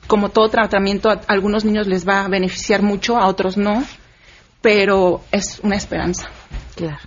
como 0.07 0.31
todo 0.31 0.49
tratamiento 0.49 1.09
a 1.09 1.21
algunos 1.29 1.65
niños 1.65 1.87
les 1.87 2.07
va 2.07 2.25
a 2.25 2.29
beneficiar 2.29 2.83
mucho, 2.83 3.17
a 3.17 3.27
otros 3.27 3.57
no, 3.57 3.85
pero 4.61 5.23
es 5.31 5.61
una 5.63 5.77
esperanza. 5.77 6.29
Claro. 6.75 6.99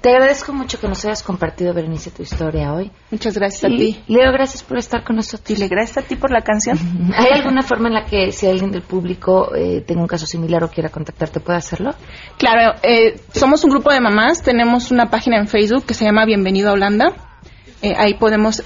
Te 0.00 0.10
agradezco 0.10 0.52
mucho 0.52 0.78
que 0.78 0.86
nos 0.86 1.02
hayas 1.04 1.22
compartido, 1.22 1.72
Berenice, 1.72 2.10
tu 2.10 2.22
historia 2.22 2.74
hoy. 2.74 2.90
Muchas 3.10 3.34
gracias 3.34 3.64
a 3.64 3.68
ti. 3.68 4.02
Leo, 4.06 4.30
gracias 4.32 4.62
por 4.62 4.76
estar 4.76 5.02
con 5.02 5.16
nosotros. 5.16 5.58
le 5.58 5.66
gracias 5.66 5.98
a 5.98 6.02
ti 6.02 6.16
por 6.16 6.30
la 6.30 6.42
canción. 6.42 6.78
¿Hay 7.16 7.32
alguna 7.32 7.62
forma 7.62 7.88
en 7.88 7.94
la 7.94 8.04
que 8.04 8.30
si 8.32 8.46
alguien 8.46 8.70
del 8.70 8.82
público 8.82 9.54
eh, 9.54 9.82
tenga 9.86 10.02
un 10.02 10.06
caso 10.06 10.26
similar 10.26 10.62
o 10.62 10.68
quiera 10.68 10.90
contactarte, 10.90 11.40
pueda 11.40 11.58
hacerlo? 11.58 11.94
Claro, 12.36 12.78
eh, 12.82 13.18
somos 13.32 13.64
un 13.64 13.70
grupo 13.70 13.92
de 13.92 14.00
mamás, 14.00 14.42
tenemos 14.42 14.90
una 14.90 15.06
página 15.08 15.38
en 15.38 15.48
Facebook 15.48 15.86
que 15.86 15.94
se 15.94 16.04
llama 16.04 16.26
Bienvenido 16.26 16.68
a 16.68 16.72
Holanda. 16.74 17.12
Eh, 17.80 17.94
ahí 17.96 18.14
podemos 18.14 18.62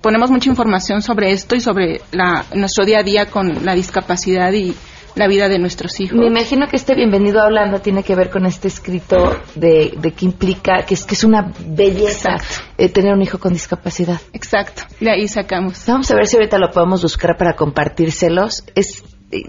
ponemos 0.00 0.30
mucha 0.30 0.48
información 0.48 1.02
sobre 1.02 1.30
esto 1.32 1.56
y 1.56 1.60
sobre 1.60 2.00
la, 2.10 2.44
nuestro 2.54 2.84
día 2.84 3.00
a 3.00 3.02
día 3.02 3.26
con 3.26 3.64
la 3.64 3.74
discapacidad 3.74 4.52
y 4.52 4.74
la 5.14 5.26
vida 5.28 5.48
de 5.48 5.58
nuestros 5.58 5.98
hijos. 6.00 6.18
Me 6.18 6.26
imagino 6.26 6.66
que 6.68 6.76
este 6.76 6.94
bienvenido 6.94 7.40
hablando 7.40 7.80
tiene 7.80 8.02
que 8.02 8.14
ver 8.14 8.30
con 8.30 8.46
este 8.46 8.68
escrito 8.68 9.36
de, 9.54 9.94
de 9.98 10.12
que 10.12 10.24
implica, 10.24 10.84
que 10.86 10.94
es 10.94 11.04
que 11.04 11.14
es 11.14 11.24
una 11.24 11.52
belleza 11.66 12.36
eh, 12.78 12.88
tener 12.88 13.12
un 13.12 13.22
hijo 13.22 13.38
con 13.38 13.52
discapacidad. 13.52 14.20
Exacto, 14.32 14.82
de 15.00 15.10
ahí 15.10 15.28
sacamos. 15.28 15.84
Vamos 15.86 16.10
a 16.10 16.14
ver 16.14 16.26
si 16.26 16.36
ahorita 16.36 16.58
lo 16.58 16.70
podemos 16.70 17.02
buscar 17.02 17.36
para 17.36 17.54
compartírselos. 17.54 18.64
Es 18.74 19.02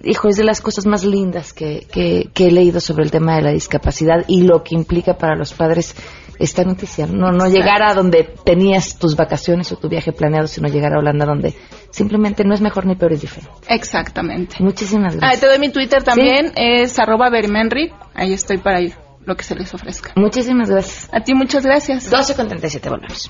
hijo, 0.03 0.29
es 0.29 0.37
de 0.37 0.43
las 0.43 0.61
cosas 0.61 0.85
más 0.85 1.03
lindas 1.03 1.53
que, 1.53 1.87
que, 1.91 2.29
que, 2.33 2.47
he 2.47 2.51
leído 2.51 2.79
sobre 2.79 3.03
el 3.03 3.11
tema 3.11 3.35
de 3.35 3.41
la 3.41 3.51
discapacidad 3.51 4.23
y 4.27 4.43
lo 4.43 4.63
que 4.63 4.75
implica 4.75 5.17
para 5.17 5.35
los 5.35 5.53
padres 5.53 5.95
esta 6.41 6.63
noticia. 6.63 7.05
No, 7.05 7.31
no 7.31 7.47
llegar 7.47 7.83
a 7.83 7.93
donde 7.93 8.23
tenías 8.43 8.97
tus 8.97 9.15
vacaciones 9.15 9.71
o 9.71 9.77
tu 9.77 9.87
viaje 9.87 10.11
planeado, 10.11 10.47
sino 10.47 10.67
llegar 10.67 10.93
a 10.93 10.99
Holanda 10.99 11.25
donde 11.25 11.55
simplemente 11.91 12.43
no 12.43 12.53
es 12.53 12.61
mejor 12.61 12.85
ni 12.85 12.95
peor, 12.95 13.13
es 13.13 13.21
diferente. 13.21 13.53
Exactamente. 13.67 14.55
Muchísimas 14.59 15.15
gracias. 15.15 15.37
Ah, 15.37 15.39
te 15.39 15.47
doy 15.47 15.59
mi 15.59 15.69
Twitter 15.71 16.03
también, 16.03 16.51
es 16.55 16.97
arroba 16.99 17.29
bermenri. 17.29 17.91
Ahí 18.13 18.33
estoy 18.33 18.57
para 18.57 18.81
ir, 18.81 18.95
lo 19.25 19.35
que 19.35 19.43
se 19.43 19.55
les 19.55 19.73
ofrezca. 19.73 20.11
Muchísimas 20.15 20.69
gracias. 20.69 21.09
A 21.13 21.21
ti 21.21 21.33
muchas 21.33 21.63
gracias. 21.63 22.09
12 22.09 22.35
con 22.35 22.47
37, 22.47 22.89
volvemos. 22.89 23.29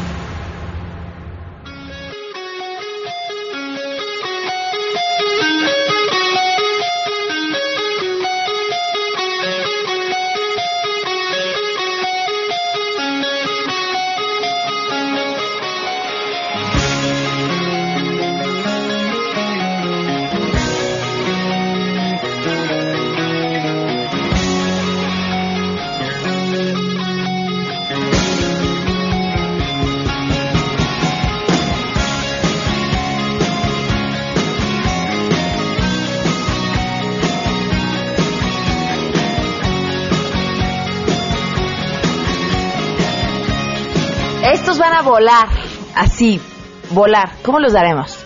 Así, 46.01 46.41
volar. 46.89 47.29
¿Cómo 47.43 47.59
los 47.59 47.73
daremos? 47.73 48.25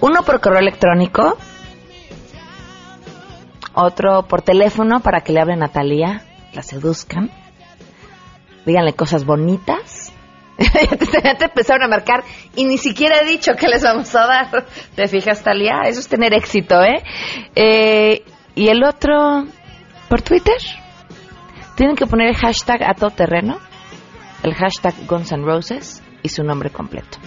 Uno 0.00 0.22
por 0.24 0.40
correo 0.40 0.60
electrónico, 0.60 1.38
otro 3.74 4.24
por 4.26 4.42
teléfono 4.42 5.00
para 5.00 5.20
que 5.20 5.32
le 5.32 5.40
hablen 5.40 5.62
a 5.62 5.68
Talía, 5.68 6.24
la 6.52 6.62
seduzcan, 6.62 7.30
díganle 8.66 8.94
cosas 8.94 9.24
bonitas. 9.24 10.12
ya 10.58 11.36
te 11.36 11.44
empezaron 11.46 11.84
a 11.84 11.88
marcar 11.88 12.22
y 12.54 12.66
ni 12.66 12.76
siquiera 12.76 13.20
he 13.20 13.24
dicho 13.24 13.54
que 13.54 13.68
les 13.68 13.82
vamos 13.82 14.14
a 14.14 14.26
dar. 14.26 14.66
¿Te 14.94 15.06
fijas, 15.06 15.42
Talía? 15.42 15.82
Eso 15.84 16.00
es 16.00 16.08
tener 16.08 16.34
éxito, 16.34 16.82
¿eh? 16.82 17.02
eh 17.54 18.24
y 18.56 18.68
el 18.68 18.82
otro, 18.82 19.46
por 20.08 20.20
Twitter. 20.22 20.56
Tienen 21.76 21.96
que 21.96 22.06
poner 22.06 22.28
el 22.28 22.36
hashtag 22.36 22.82
a 22.82 22.94
todo 22.94 23.10
terreno 23.10 23.58
el 24.42 24.54
hashtag 24.54 24.94
Guns 25.06 25.32
N' 25.32 25.44
Roses 25.44 26.02
y 26.22 26.28
su 26.28 26.42
nombre 26.42 26.70
completo. 26.70 27.18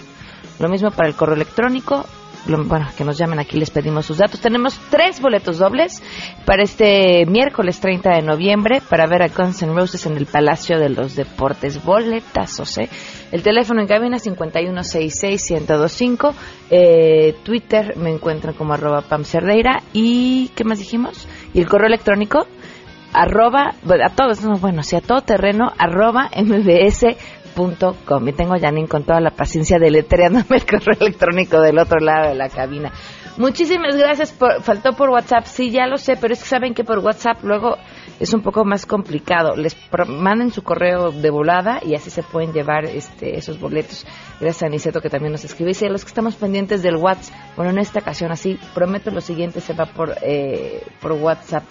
Lo 0.58 0.68
mismo 0.68 0.90
para 0.90 1.08
el 1.08 1.14
correo 1.14 1.34
electrónico. 1.34 2.04
bueno, 2.46 2.86
que 2.96 3.04
nos 3.04 3.18
llamen 3.18 3.40
aquí, 3.40 3.58
les 3.58 3.70
pedimos 3.70 4.06
sus 4.06 4.18
datos. 4.18 4.40
Tenemos 4.40 4.78
tres 4.90 5.20
boletos 5.20 5.58
dobles 5.58 6.00
para 6.44 6.62
este 6.62 7.26
miércoles 7.26 7.80
30 7.80 8.10
de 8.10 8.22
noviembre 8.22 8.80
para 8.88 9.06
ver 9.06 9.22
a 9.22 9.28
Guns 9.28 9.62
N' 9.62 9.74
Roses 9.74 10.06
en 10.06 10.16
el 10.16 10.26
Palacio 10.26 10.78
de 10.78 10.90
los 10.90 11.16
Deportes. 11.16 11.82
Boletazos, 11.82 12.78
¿eh? 12.78 12.88
El 13.32 13.42
teléfono 13.42 13.80
en 13.80 13.88
cabina 13.88 14.18
5166-1025. 14.18 16.34
Eh, 16.70 17.34
Twitter 17.42 17.96
me 17.96 18.10
encuentran 18.10 18.54
como 18.54 18.74
arroba 18.74 19.02
Pam 19.02 19.24
Cerdeira. 19.24 19.82
¿Y 19.92 20.52
qué 20.54 20.62
más 20.64 20.78
dijimos? 20.78 21.26
Y 21.52 21.58
el 21.60 21.68
correo 21.68 21.88
electrónico 21.88 22.46
arroba, 23.14 23.74
a 24.04 24.14
todos, 24.14 24.42
no, 24.42 24.58
bueno, 24.58 24.82
sí, 24.82 24.96
a 24.96 25.00
todo 25.00 25.22
terreno, 25.22 25.72
arroba 25.78 26.28
mbs.com. 27.54 28.28
Y 28.28 28.32
tengo 28.32 28.54
a 28.54 28.58
Janine 28.58 28.88
con 28.88 29.04
toda 29.04 29.20
la 29.20 29.30
paciencia 29.30 29.78
deletreándome 29.78 30.56
el 30.56 30.66
correo 30.66 30.96
electrónico 31.00 31.60
del 31.60 31.78
otro 31.78 31.98
lado 32.00 32.28
de 32.28 32.34
la 32.34 32.48
cabina. 32.48 32.92
Muchísimas 33.36 33.96
gracias. 33.96 34.32
Por, 34.32 34.62
faltó 34.62 34.92
por 34.92 35.10
WhatsApp. 35.10 35.44
Sí, 35.46 35.70
ya 35.70 35.86
lo 35.86 35.96
sé, 35.96 36.16
pero 36.16 36.34
es 36.34 36.42
que 36.42 36.48
saben 36.48 36.74
que 36.74 36.84
por 36.84 37.00
WhatsApp 37.00 37.42
luego 37.42 37.76
es 38.20 38.32
un 38.32 38.42
poco 38.42 38.64
más 38.64 38.86
complicado. 38.86 39.56
Les 39.56 39.76
manden 40.06 40.52
su 40.52 40.62
correo 40.62 41.10
de 41.10 41.30
volada 41.30 41.80
y 41.84 41.94
así 41.94 42.10
se 42.10 42.22
pueden 42.22 42.52
llevar 42.52 42.84
este, 42.84 43.36
esos 43.36 43.58
boletos. 43.58 44.06
Gracias 44.40 44.62
a 44.62 44.66
Aniceto 44.66 45.00
que 45.00 45.10
también 45.10 45.32
nos 45.32 45.44
escribe. 45.44 45.72
Y 45.78 45.84
a 45.84 45.88
los 45.88 46.04
que 46.04 46.08
estamos 46.08 46.36
pendientes 46.36 46.82
del 46.82 46.96
WhatsApp, 46.96 47.34
bueno, 47.56 47.72
en 47.72 47.78
esta 47.78 48.00
ocasión 48.00 48.30
así, 48.30 48.58
prometo 48.74 49.10
lo 49.10 49.20
siguiente 49.20 49.60
se 49.60 49.74
va 49.74 49.86
por, 49.86 50.14
eh, 50.22 50.82
por 51.00 51.12
WhatsApp. 51.12 51.64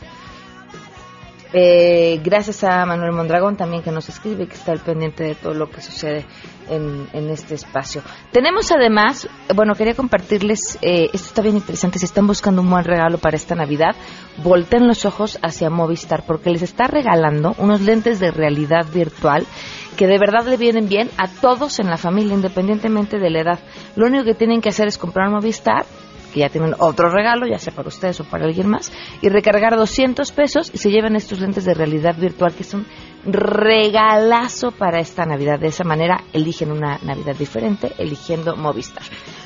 Eh, 1.55 2.19
gracias 2.23 2.63
a 2.63 2.83
Manuel 2.83 3.11
Mondragón 3.11 3.55
también 3.55 3.83
que 3.83 3.91
nos 3.91 4.09
escribe 4.09 4.45
y 4.45 4.47
que 4.47 4.55
está 4.55 4.71
al 4.71 4.79
pendiente 4.79 5.23
de 5.23 5.35
todo 5.35 5.53
lo 5.53 5.69
que 5.69 5.81
sucede 5.81 6.25
en, 6.67 7.07
en 7.13 7.29
este 7.29 7.53
espacio. 7.53 8.01
Tenemos 8.31 8.71
además, 8.71 9.29
bueno, 9.53 9.75
quería 9.75 9.93
compartirles, 9.93 10.79
eh, 10.81 11.11
esto 11.13 11.27
está 11.27 11.41
bien 11.43 11.55
interesante, 11.55 11.99
si 11.99 12.05
están 12.05 12.25
buscando 12.25 12.63
un 12.63 12.71
buen 12.71 12.83
regalo 12.83 13.19
para 13.19 13.35
esta 13.35 13.53
Navidad, 13.53 13.95
volteen 14.37 14.87
los 14.87 15.05
ojos 15.05 15.37
hacia 15.43 15.69
Movistar 15.69 16.23
porque 16.25 16.49
les 16.49 16.63
está 16.63 16.87
regalando 16.87 17.53
unos 17.59 17.81
lentes 17.81 18.19
de 18.19 18.31
realidad 18.31 18.87
virtual 18.91 19.45
que 19.95 20.07
de 20.07 20.17
verdad 20.17 20.47
le 20.47 20.57
vienen 20.57 20.89
bien 20.89 21.11
a 21.17 21.27
todos 21.27 21.79
en 21.79 21.87
la 21.87 21.97
familia, 21.97 22.33
independientemente 22.33 23.19
de 23.19 23.29
la 23.29 23.41
edad. 23.41 23.59
Lo 23.95 24.07
único 24.07 24.25
que 24.25 24.33
tienen 24.33 24.59
que 24.59 24.69
hacer 24.69 24.87
es 24.87 24.97
comprar 24.97 25.29
Movistar 25.29 25.85
que 26.33 26.41
ya 26.41 26.49
tienen 26.49 26.73
otro 26.79 27.09
regalo, 27.09 27.45
ya 27.45 27.59
sea 27.59 27.73
para 27.73 27.87
ustedes 27.87 28.19
o 28.19 28.23
para 28.23 28.45
alguien 28.45 28.67
más, 28.67 28.91
y 29.21 29.29
recargar 29.29 29.75
200 29.75 30.31
pesos 30.31 30.71
y 30.73 30.77
se 30.77 30.91
llevan 30.91 31.15
estos 31.15 31.39
lentes 31.39 31.65
de 31.65 31.73
realidad 31.73 32.15
virtual 32.17 32.53
que 32.53 32.63
son 32.63 32.85
regalazo 33.25 34.71
para 34.71 34.99
esta 34.99 35.25
Navidad. 35.25 35.59
De 35.59 35.67
esa 35.67 35.83
manera 35.83 36.17
eligen 36.33 36.71
una 36.71 36.97
Navidad 37.05 37.35
diferente, 37.37 37.91
eligiendo 37.97 38.55
Movistar. 38.55 39.03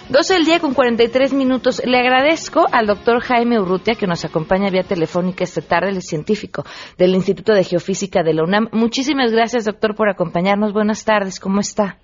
12 0.09 0.33
del 0.33 0.45
día 0.45 0.59
con 0.59 0.73
43 0.73 1.33
minutos. 1.33 1.81
Le 1.85 1.99
agradezco 1.99 2.65
al 2.71 2.87
doctor 2.87 3.19
Jaime 3.19 3.59
Urrutia 3.59 3.95
que 3.95 4.07
nos 4.07 4.23
acompaña 4.23 4.69
vía 4.69 4.83
telefónica 4.83 5.43
esta 5.43 5.61
tarde, 5.61 5.89
el 5.89 6.01
científico 6.01 6.63
del 6.97 7.13
Instituto 7.13 7.53
de 7.53 7.63
Geofísica 7.63 8.23
de 8.23 8.33
la 8.33 8.43
UNAM. 8.43 8.69
Muchísimas 8.71 9.33
gracias, 9.33 9.65
doctor, 9.65 9.95
por 9.95 10.09
acompañarnos. 10.09 10.73
Buenas 10.73 11.03
tardes, 11.03 11.39
¿cómo 11.39 11.59
está? 11.59 11.97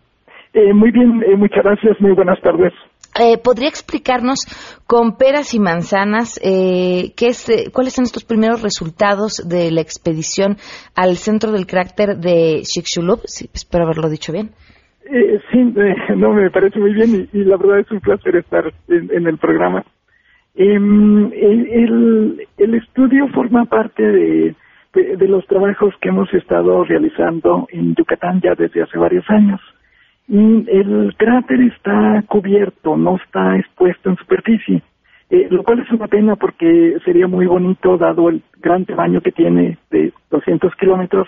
Eh, 0.54 0.74
muy 0.74 0.91
bien, 0.91 1.24
eh, 1.24 1.36
muchas 1.36 1.63
gracias, 1.63 2.00
muy 2.00 2.12
buenas 2.12 2.39
tardes. 2.41 2.74
Eh, 3.19 3.38
¿Podría 3.38 3.69
explicarnos 3.69 4.39
con 4.88 5.17
peras 5.17 5.54
y 5.54 5.60
manzanas 5.60 6.39
eh, 6.43 7.13
qué 7.15 7.28
es, 7.28 7.47
eh, 7.47 7.69
cuáles 7.71 7.93
son 7.93 8.06
estos 8.06 8.26
primeros 8.26 8.63
resultados 8.63 9.47
de 9.47 9.69
la 9.69 9.82
expedición 9.82 10.58
al 10.95 11.17
centro 11.17 11.52
del 11.52 11.67
cráter 11.67 12.17
de 12.17 12.62
Chicxulub? 12.63 13.21
espero 13.26 13.86
haberlo 13.86 14.10
dicho 14.10 14.34
bien. 14.34 14.49
Eh, 15.06 15.39
sí, 15.52 15.60
no, 16.15 16.34
me 16.34 16.49
parece 16.49 16.80
muy 16.80 16.93
bien 16.93 17.30
y, 17.32 17.43
la 17.43 17.58
verdad 17.58 17.80
es 17.80 17.91
un 17.91 17.99
placer 17.99 18.36
estar 18.36 18.73
en, 18.88 19.28
el 19.28 19.38
programa. 19.38 19.84
Em, 20.56 21.32
el, 21.34 22.47
el, 22.58 22.76
estudio 22.76 23.28
forma 23.28 23.65
parte 23.65 24.04
de, 24.04 24.56
de 24.93 25.28
los 25.28 25.45
trabajos 25.45 25.93
que 26.02 26.10
hemos 26.10 26.34
estado 26.34 26.84
realizando 26.84 27.67
en 27.69 27.93
Yucatán 27.93 28.41
ya 28.41 28.56
desde 28.56 28.82
hace 28.82 28.97
varios 28.97 29.26
años 29.30 29.62
el 30.29 31.13
cráter 31.17 31.62
está 31.62 32.23
cubierto, 32.27 32.95
no 32.95 33.17
está 33.17 33.57
expuesto 33.57 34.09
en 34.09 34.15
superficie, 34.17 34.81
eh, 35.29 35.47
lo 35.49 35.63
cual 35.63 35.79
es 35.79 35.91
una 35.91 36.07
pena 36.07 36.36
porque 36.36 36.97
sería 37.03 37.27
muy 37.27 37.45
bonito, 37.45 37.97
dado 37.97 38.29
el 38.29 38.41
gran 38.62 38.86
tamaño 38.86 39.21
que 39.21 39.31
tiene 39.31 39.77
de 39.91 40.13
200 40.31 40.73
kilómetros, 40.75 41.27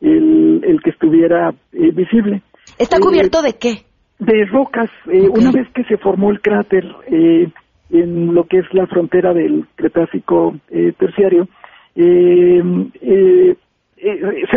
el, 0.00 0.62
el, 0.64 0.80
que 0.82 0.90
estuviera 0.90 1.54
eh, 1.72 1.90
visible. 1.92 2.42
¿Está 2.78 2.98
cubierto 3.00 3.42
de 3.42 3.54
qué? 3.54 3.84
De 4.18 4.44
rocas. 4.46 4.90
Eh, 5.10 5.28
una 5.28 5.50
vez 5.50 5.68
que 5.74 5.84
se 5.84 5.96
formó 5.98 6.30
el 6.30 6.40
cráter 6.40 6.84
en 7.08 8.34
lo 8.34 8.44
que 8.44 8.58
es 8.58 8.66
la 8.72 8.86
frontera 8.86 9.32
del 9.32 9.66
Cretácico 9.74 10.56
terciario, 10.98 11.48
se 11.94 13.56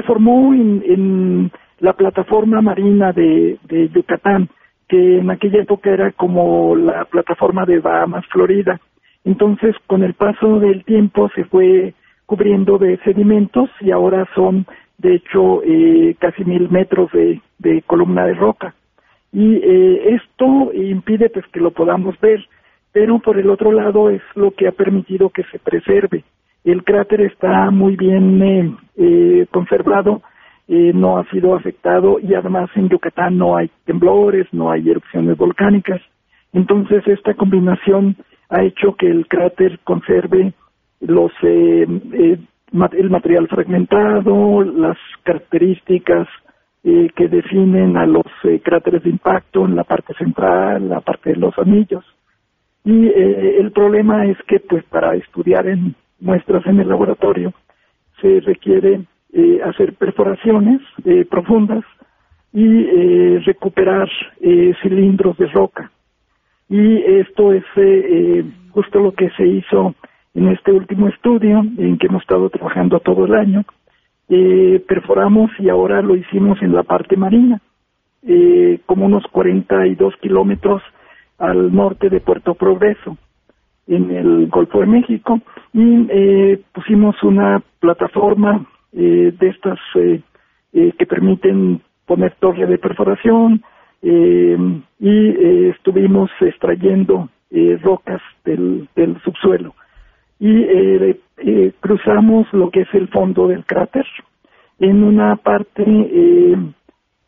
formó 0.06 0.54
en 0.54 1.52
la 1.80 1.94
plataforma 1.94 2.62
marina 2.62 3.12
de, 3.12 3.58
Yucatán, 3.94 4.50
que 4.88 5.20
en 5.20 5.30
aquella 5.30 5.62
época 5.62 5.92
era 5.92 6.12
como 6.12 6.76
la 6.76 7.06
plataforma 7.06 7.65
de 7.65 7.80
Bahamas, 7.80 8.26
Florida. 8.28 8.80
Entonces, 9.24 9.76
con 9.88 10.04
el 10.04 10.13
paso 10.13 10.60
del 10.60 10.84
tiempo 10.84 11.30
se 11.36 11.46
fue 11.46 11.94
cubriendo 12.26 12.78
de 12.78 12.98
sedimentos 13.04 13.70
y 13.82 13.92
ahora 13.92 14.28
son, 14.36 14.65
de 14.98 15.15
hecho, 15.15 15.62
eh, 15.63 16.15
casi 16.20 16.44
mil 16.44 16.70
metros 16.70 17.10
de, 17.12 17.82
columna 17.86 18.26
de 18.26 18.34
roca. 18.34 18.74
Y 19.32 19.56
eh, 19.56 20.15
esto 20.15 20.72
impide 20.74 21.30
pues 21.30 21.46
que 21.48 21.60
lo 21.60 21.72
podamos 21.72 22.20
ver, 22.20 22.39
pero 22.92 23.20
por 23.20 23.38
el 23.38 23.50
otro 23.50 23.72
lado 23.72 24.10
es 24.10 24.22
lo 24.36 24.52
que 24.52 24.68
ha 24.68 24.72
permitido 24.72 25.30
que 25.30 25.44
se 25.52 25.60
preserve. 25.60 26.24
El 26.63 26.84
cráter 26.84 27.22
está 27.22 27.72
muy 27.72 27.96
bien 27.96 28.78
eh, 28.98 29.46
conservado, 29.52 30.22
eh, 30.71 30.91
no 30.93 31.17
ha 31.17 31.27
sido 31.32 31.55
afectado 31.55 32.19
y 32.19 32.36
además 32.36 32.69
en 32.75 32.89
Yucatán 32.89 33.39
no 33.39 33.58
hay 33.58 33.71
temblores, 33.86 34.45
no 34.51 34.69
hay 34.69 34.88
erupciones 34.88 35.36
volcánicas. 35.36 35.99
Entonces 36.53 37.01
esta 37.08 37.34
combinación 37.34 38.15
ha 38.49 38.62
hecho 38.62 38.93
que 38.93 39.08
el 39.10 39.27
cráter 39.27 39.79
conserve 39.84 40.53
los 40.99 41.32
eh, 41.41 41.88
eh, 42.13 42.38
el 42.91 43.10
material 43.10 43.47
fragmentado, 43.47 44.63
las 44.63 44.97
características 45.23 46.27
que 46.84 47.27
definen 47.27 47.97
a 47.97 48.05
los 48.05 48.25
cráteres 48.63 49.03
de 49.03 49.10
impacto 49.10 49.65
en 49.65 49.75
la 49.75 49.84
parte 49.84 50.13
central, 50.13 50.88
la 50.88 51.01
parte 51.01 51.32
de 51.32 51.36
los 51.38 51.58
anillos. 51.58 52.05
Y 52.86 53.08
el 53.08 53.71
problema 53.71 54.25
es 54.27 54.38
que 54.47 54.60
pues 54.60 54.84
para 54.86 55.15
estudiar 55.15 55.67
en 55.67 55.95
muestras 56.19 56.65
en 56.67 56.79
el 56.79 56.88
laboratorio 56.88 57.53
se 58.21 58.39
requiere 58.41 59.01
eh, 59.32 59.62
hacer 59.63 59.94
perforaciones 59.94 60.82
eh, 61.06 61.24
profundas 61.24 61.84
y 62.52 62.65
eh, 62.65 63.39
recuperar 63.46 64.10
cilindros 64.82 65.38
de 65.38 65.46
roca. 65.48 65.92
Y 66.68 66.98
esto 67.04 67.54
es 67.54 67.63
justo 68.72 69.00
lo 69.00 69.12
que 69.12 69.30
se 69.38 69.46
hizo 69.46 69.94
en 70.34 70.48
este 70.48 70.72
último 70.72 71.10
estudio 71.10 71.60
en 71.60 72.00
que 72.00 72.08
hemos 72.08 72.24
estado 72.24 72.50
trabajando 72.50 73.00
todo 73.02 73.26
el 73.26 73.36
año. 73.36 73.65
perforamos 74.88 75.52
y 75.60 75.70
ahora 75.70 76.02
lo 76.02 76.15
hicimos 76.15 76.60
en 76.63 76.74
la 76.74 76.82
parte 76.84 77.15
marina, 77.15 77.62
como 78.88 79.06
unos 79.06 79.26
42 79.32 80.15
kilómetros 80.18 80.82
al 81.38 81.74
norte 81.74 82.10
de 82.10 82.20
Puerto 82.20 82.56
Progreso 82.56 83.15
en 83.88 84.10
el 84.10 84.48
Golfo 84.48 84.80
de 84.80 84.88
México 84.88 85.39
y 85.74 86.58
pusimos 86.74 87.22
una 87.24 87.62
plataforma 87.80 88.65
eh, 88.91 89.32
de 89.39 89.47
estas 89.49 89.78
eh, 89.95 90.21
eh, 90.73 90.93
que 90.97 91.06
permiten 91.06 91.80
poner 92.08 92.34
torre 92.39 92.65
de 92.65 92.80
perforación 92.80 93.63
y 94.02 95.67
estuvimos 95.69 96.32
extrayendo 96.39 97.30
rocas 97.82 98.21
del, 98.45 98.88
del, 98.95 99.21
subsuelo 99.23 99.75
y 100.39 100.65
cruzamos 101.82 102.47
lo 102.54 102.71
que 102.71 102.82
es 102.82 102.93
el 102.93 103.10
fondo 103.10 103.49
del 103.49 103.65
cráter 103.65 104.06
en 104.80 105.04
una 105.04 105.36
parte 105.36 105.84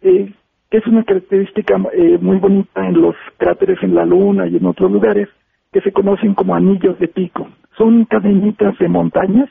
que 0.06 0.78
es 0.78 0.88
una 0.88 1.04
característica 1.04 1.78
muy 1.78 2.38
bonita 2.38 2.88
en 2.88 3.02
los 3.02 3.15
cráteres 3.36 3.84
en 3.84 3.93
la 3.93 4.06
Luna 4.06 4.47
y 4.47 4.56
en 4.56 4.65
otros 4.65 4.89
lugares, 4.89 5.28
que 5.74 5.82
se 5.82 5.91
conocen 5.91 6.34
como 6.36 6.56
anillos 6.56 6.97
de 7.00 7.10
pico. 7.10 7.50
Son 7.78 8.06
cadenitas 8.06 8.78
de 8.80 8.88
montañas 8.88 9.50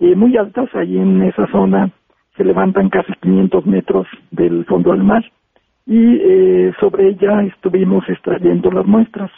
eh, 0.00 0.14
muy 0.14 0.36
altas, 0.36 0.68
ahí 0.74 0.98
en 0.98 1.22
esa 1.22 1.46
zona 1.48 1.90
se 2.36 2.44
levantan 2.44 2.88
casi 2.88 3.12
500 3.20 3.66
metros 3.66 4.06
del 4.30 4.64
fondo 4.64 4.92
del 4.92 5.02
mar 5.02 5.24
y 5.86 6.18
eh, 6.20 6.72
sobre 6.78 7.08
ella 7.08 7.42
estuvimos 7.42 8.08
extrayendo 8.08 8.70
las 8.70 8.86
muestras 8.86 9.30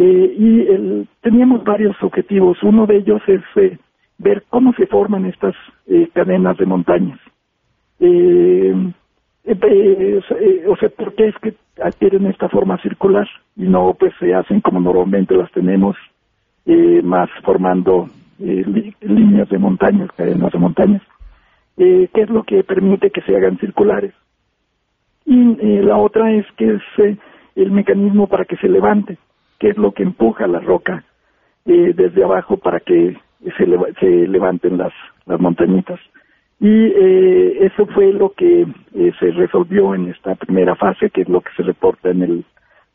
eh, 0.00 0.32
y 0.38 0.60
el, 0.60 1.08
teníamos 1.22 1.64
varios 1.64 2.00
objetivos. 2.02 2.62
Uno 2.62 2.86
de 2.86 2.98
ellos 2.98 3.20
es 3.26 3.42
eh, 3.56 3.76
ver 4.18 4.44
cómo 4.48 4.72
se 4.74 4.86
forman 4.86 5.26
estas 5.26 5.56
eh, 5.88 6.08
cadenas 6.14 6.56
de 6.56 6.66
montañas. 6.66 7.18
o 8.00 8.04
sea, 10.76 10.88
¿por 10.90 11.16
qué 11.16 11.28
es 11.28 11.34
que 11.42 11.54
adquieren 11.82 12.26
esta 12.26 12.48
forma 12.48 12.80
circular 12.80 13.26
y 13.56 13.64
no 13.64 13.92
pues 13.98 14.14
se 14.20 14.32
hacen 14.32 14.60
como 14.60 14.78
normalmente 14.78 15.34
las 15.34 15.50
tenemos, 15.50 15.96
más 17.02 17.28
formando 17.42 18.08
eh, 18.40 18.92
líneas 19.00 19.48
de 19.48 19.58
montañas, 19.58 20.10
cadenas 20.12 20.52
de 20.52 20.58
montañas, 20.58 21.02
eh, 21.76 22.08
que 22.12 22.22
es 22.22 22.30
lo 22.30 22.42
que 22.44 22.64
permite 22.64 23.10
que 23.10 23.22
se 23.22 23.36
hagan 23.36 23.58
circulares. 23.58 24.12
Y 25.24 25.56
eh, 25.60 25.82
la 25.82 25.96
otra 25.96 26.32
es 26.32 26.46
que 26.56 26.74
es 26.74 26.82
eh, 26.98 27.16
el 27.54 27.70
mecanismo 27.70 28.26
para 28.26 28.44
que 28.44 28.56
se 28.56 28.68
levante, 28.68 29.18
que 29.58 29.70
es 29.70 29.76
lo 29.76 29.92
que 29.92 30.02
empuja 30.02 30.46
la 30.46 30.60
roca 30.60 31.04
desde 31.64 32.24
abajo 32.24 32.56
para 32.56 32.80
que 32.80 33.14
se, 33.58 33.66
se 34.00 34.06
levanten 34.26 34.78
las, 34.78 34.92
las 35.26 35.38
montañitas. 35.38 36.00
Y 36.60 36.92
eso 37.60 37.86
fue 37.88 38.10
lo 38.10 38.32
que 38.32 38.66
se 39.20 39.30
resolvió 39.32 39.94
en 39.94 40.08
esta 40.08 40.34
primera 40.34 40.76
fase, 40.76 41.10
que 41.10 41.20
es 41.20 41.28
lo 41.28 41.42
que 41.42 41.50
se 41.58 41.62
reporta 41.62 42.08
en 42.08 42.22
el 42.22 42.44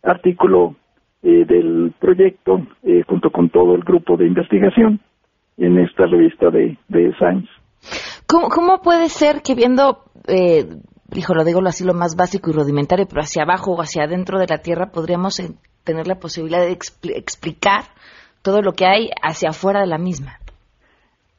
artículo 0.01 0.76
eh, 1.22 1.45
del 1.45 1.93
proyecto 1.99 2.65
junto 3.05 3.30
con 3.30 3.49
todo 3.49 3.76
el 3.76 3.84
grupo 3.84 4.17
de 4.17 4.26
investigación 4.26 4.99
en 5.58 5.80
esta 5.80 6.06
revista 6.06 6.49
de, 6.49 6.78
de 6.88 7.14
Science. 7.18 7.49
¿Cómo, 8.28 8.49
¿Cómo, 8.49 8.82
puede 8.82 9.10
ser 9.10 9.41
que 9.41 9.56
viendo, 9.56 10.06
eh, 10.28 10.66
dijo, 11.08 11.34
lo 11.34 11.43
digo 11.43 11.60
así, 11.66 11.86
lo 11.86 11.93
más 11.93 12.16
básico 12.16 12.49
y 12.49 12.54
rudimentario, 12.54 13.06
pero 13.08 13.22
hacia 13.22 13.43
abajo 13.43 13.74
o 13.74 13.82
hacia 13.82 14.04
adentro 14.04 14.39
de 14.39 14.47
la 14.47 14.60
Tierra 14.60 14.91
podríamos 14.91 15.41
tener 15.84 16.08
la 16.08 16.16
posibilidad 16.16 16.62
de 16.62 16.72
explicar 16.72 17.84
todo 18.41 18.62
lo 18.62 18.74
que 18.74 18.86
hay 18.86 19.10
hacia 19.22 19.49
afuera 19.49 19.82
de 19.82 19.88
la 19.88 19.97
misma? 19.97 20.34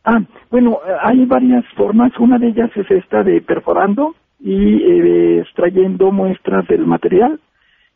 Ah, 0.05 0.21
bueno, 0.51 0.79
hay 1.03 1.25
varias 1.25 1.65
formas. 1.77 2.13
Una 2.19 2.39
de 2.39 2.49
ellas 2.49 2.71
es 2.75 2.91
esta 2.91 3.23
de 3.23 3.41
perforando 3.41 4.15
y 4.41 4.83
eh, 4.83 5.41
extrayendo 5.41 6.13
muestras 6.13 6.67
del 6.69 6.87
material. 6.87 7.41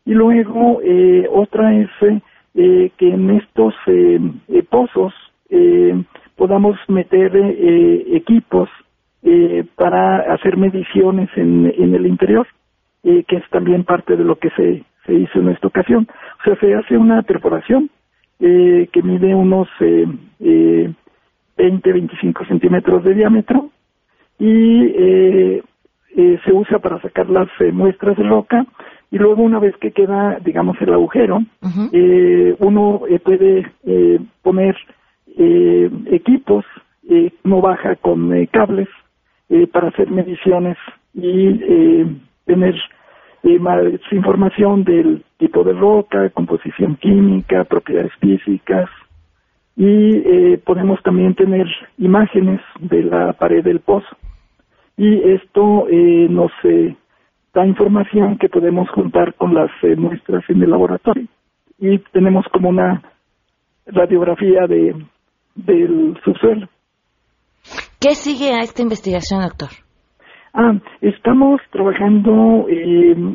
Y 0.06 0.12
luego 0.12 0.80
eh, 0.82 1.28
otra 1.30 1.74
es 1.74 1.90
eh, 2.54 2.90
que 2.96 3.08
en 3.10 3.30
estos 3.30 3.74
pozos 4.70 5.12
podamos 6.36 6.76
meter 6.88 7.32
equipos 8.12 8.68
para 9.76 10.34
hacer 10.34 10.56
mediciones 10.56 11.28
en, 11.36 11.72
en 11.76 11.94
el 11.94 12.06
interior, 12.06 12.46
que 13.02 13.36
es 13.36 13.48
también 13.50 13.84
parte 13.84 14.16
de 14.16 14.24
lo 14.24 14.36
que 14.36 14.50
se, 14.50 14.84
se 15.06 15.14
hizo 15.14 15.40
en 15.40 15.48
esta 15.48 15.68
ocasión. 15.68 16.06
O 16.40 16.44
sea, 16.44 16.56
se 16.60 16.74
hace 16.74 16.96
una 16.96 17.22
perforación 17.22 17.90
que 18.38 19.02
mide 19.02 19.34
unos 19.34 19.68
20-25 21.58 22.46
centímetros 22.46 23.02
de 23.04 23.14
diámetro 23.14 23.70
y 24.38 24.84
eh, 24.86 25.62
eh, 26.16 26.38
se 26.44 26.52
usa 26.52 26.78
para 26.78 27.00
sacar 27.02 27.28
las 27.28 27.48
eh, 27.60 27.72
muestras 27.72 28.16
de 28.16 28.22
roca 28.22 28.64
y 29.10 29.18
luego 29.18 29.42
una 29.42 29.58
vez 29.58 29.76
que 29.78 29.90
queda, 29.90 30.38
digamos, 30.44 30.76
el 30.80 30.92
agujero, 30.92 31.40
uno 32.60 33.02
puede 33.24 33.72
poner 34.42 34.76
equipos, 35.38 36.64
no 37.44 37.60
baja 37.60 37.96
con 37.96 38.46
cables 38.46 38.88
para 39.72 39.88
hacer 39.88 40.10
mediciones 40.10 40.76
y 41.14 41.58
tener 42.44 42.74
más 43.60 43.84
información 44.10 44.84
del 44.84 45.24
tipo 45.38 45.64
de 45.64 45.72
roca, 45.72 46.28
composición 46.30 46.96
química, 46.96 47.64
propiedades 47.64 48.12
físicas, 48.20 48.90
y 49.78 50.16
eh, 50.16 50.58
podemos 50.58 51.00
también 51.04 51.36
tener 51.36 51.68
imágenes 51.98 52.60
de 52.80 53.04
la 53.04 53.32
pared 53.34 53.62
del 53.62 53.78
pozo. 53.78 54.08
Y 54.96 55.22
esto 55.30 55.86
eh, 55.88 56.26
nos 56.28 56.50
eh, 56.64 56.96
da 57.54 57.64
información 57.64 58.38
que 58.38 58.48
podemos 58.48 58.90
juntar 58.90 59.34
con 59.34 59.54
las 59.54 59.70
muestras 59.96 60.42
en 60.50 60.64
el 60.64 60.70
laboratorio. 60.70 61.28
Y 61.78 61.98
tenemos 62.10 62.44
como 62.48 62.70
una 62.70 63.00
radiografía 63.86 64.66
de, 64.66 64.96
del 65.58 66.18
subsuelo. 66.24 66.68
¿Qué 68.00 68.14
sigue 68.14 68.52
a 68.52 68.62
esta 68.62 68.82
investigación, 68.82 69.42
doctor? 69.42 69.70
Ah, 70.54 70.72
estamos 71.00 71.60
trabajando, 71.70 72.66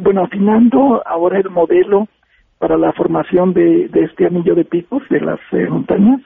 bueno, 0.02 0.24
afinando 0.24 1.02
ahora 1.06 1.40
el 1.40 1.50
modelo 1.50 2.08
para 2.58 2.78
la 2.78 2.94
formación 2.94 3.54
de, 3.54 3.90
este 3.94 4.26
anillo 4.26 4.56
de 4.56 4.66
picos 4.66 5.04
de 5.10 5.20
las 5.20 5.40
eh, 5.52 5.68
montañas 5.70 6.22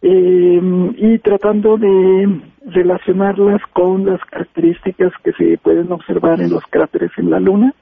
em, 0.00 0.94
y 0.96 1.18
tratando 1.18 1.76
de 1.76 2.40
relacionarlas 2.66 3.60
con 3.74 4.06
las 4.06 4.20
características 4.24 5.12
que 5.22 5.32
se 5.32 5.58
pueden 5.58 5.92
observar 5.92 6.40
en 6.40 6.50
los 6.50 6.64
cráteres 6.70 7.10
en 7.18 7.30
la 7.30 7.38
Luna 7.38 7.74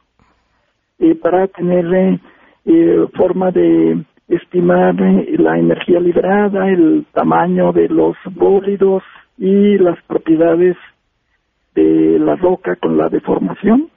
eh, 0.98 1.14
para 1.14 1.46
tener 1.46 2.20
eh, 2.64 3.06
forma 3.14 3.50
de 3.52 4.04
estimar 4.36 4.94
la 4.94 5.58
energía 5.58 6.00
liberada, 6.00 6.68
el 6.68 7.06
tamaño 7.12 7.72
de 7.72 7.88
los 7.88 8.16
bólidos 8.30 9.02
y 9.38 9.78
las 9.78 10.00
propiedades 10.04 10.76
de 11.74 12.18
la 12.18 12.36
roca 12.36 12.76
con 12.76 12.96
la 12.96 13.08
deformación. 13.08 13.88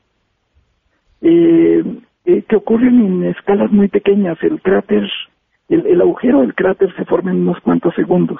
Eh, 1.22 1.84
eh, 2.26 2.44
que 2.48 2.56
ocurren 2.56 3.06
en 3.06 3.24
escalas 3.26 3.72
muy 3.72 3.88
pequeñas. 3.88 4.38
El 4.42 4.62
cráter, 4.62 5.08
el, 5.70 6.02
agujero 6.02 6.42
del 6.42 6.56
cráter 6.56 6.94
se 6.96 7.06
forma 7.06 7.32
en 7.32 7.42
unos 7.42 7.60
cuantos 7.62 7.94
segundos 7.96 8.40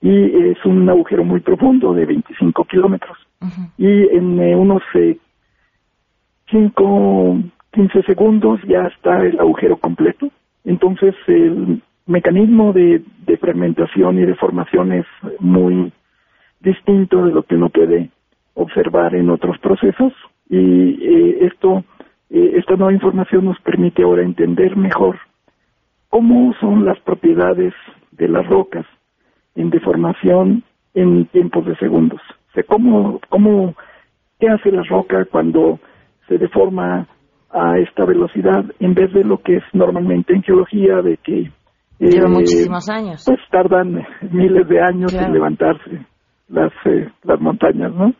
y 0.00 0.50
es 0.50 0.62
un 0.64 0.88
agujero 0.90 1.24
muy 1.24 1.40
profundo 1.40 1.94
de 1.94 2.04
25 2.04 2.64
kilómetros. 2.64 3.16
Y 3.78 4.08
en 4.14 4.38
eh, 4.40 4.56
unos 4.56 4.82
eh, 4.94 5.18
5, 6.50 7.38
15 7.72 8.02
segundos 8.02 8.60
ya 8.68 8.86
está 8.86 9.20
el 9.20 9.38
agujero 9.38 9.76
completo. 9.76 10.30
Entonces 10.64 11.14
el 11.26 11.82
mecanismo 12.06 12.72
de, 12.72 13.02
de 13.26 13.36
fragmentación 13.38 14.18
y 14.18 14.26
de 14.26 14.34
formación 14.34 14.92
es 14.92 15.06
muy 15.40 15.92
distinto 16.60 17.24
de 17.24 17.32
lo 17.32 17.42
que 17.42 17.56
uno 17.56 17.68
puede 17.68 18.10
observar 18.54 19.14
en 19.14 19.30
otros 19.30 19.58
procesos 19.58 20.12
y 20.48 20.56
eh, 20.56 21.46
esto 21.46 21.84
eh, 22.30 22.54
esta 22.56 22.76
nueva 22.76 22.92
información 22.92 23.44
nos 23.44 23.60
permite 23.60 24.02
ahora 24.02 24.22
entender 24.22 24.76
mejor 24.76 25.18
cómo 26.08 26.54
son 26.60 26.84
las 26.84 26.98
propiedades 27.00 27.74
de 28.12 28.28
las 28.28 28.46
rocas 28.46 28.86
en 29.54 29.70
deformación 29.70 30.64
en 30.94 31.26
tiempos 31.26 31.66
de 31.66 31.76
segundos. 31.76 32.20
O 32.50 32.52
sea, 32.54 32.62
cómo, 32.64 33.20
cómo, 33.28 33.74
qué 34.38 34.48
hace 34.48 34.70
la 34.70 34.82
roca 34.82 35.24
cuando 35.26 35.78
se 36.28 36.38
deforma 36.38 37.06
a 37.54 37.78
esta 37.78 38.04
velocidad 38.04 38.64
en 38.80 38.94
vez 38.94 39.12
de 39.12 39.24
lo 39.24 39.38
que 39.38 39.56
es 39.56 39.64
normalmente 39.72 40.34
en 40.34 40.42
geología 40.42 41.00
de 41.02 41.16
que 41.18 41.50
lleva 41.98 42.26
eh, 42.26 42.30
muchísimos 42.30 42.88
años. 42.88 43.24
Pues 43.26 43.38
tardan 43.50 44.04
miles 44.30 44.68
de 44.68 44.80
años 44.80 45.14
en 45.14 45.32
levantarse 45.32 46.04
las 46.48 46.72
eh, 46.84 47.08
las 47.22 47.40
montañas, 47.40 47.94
¿no? 47.94 48.12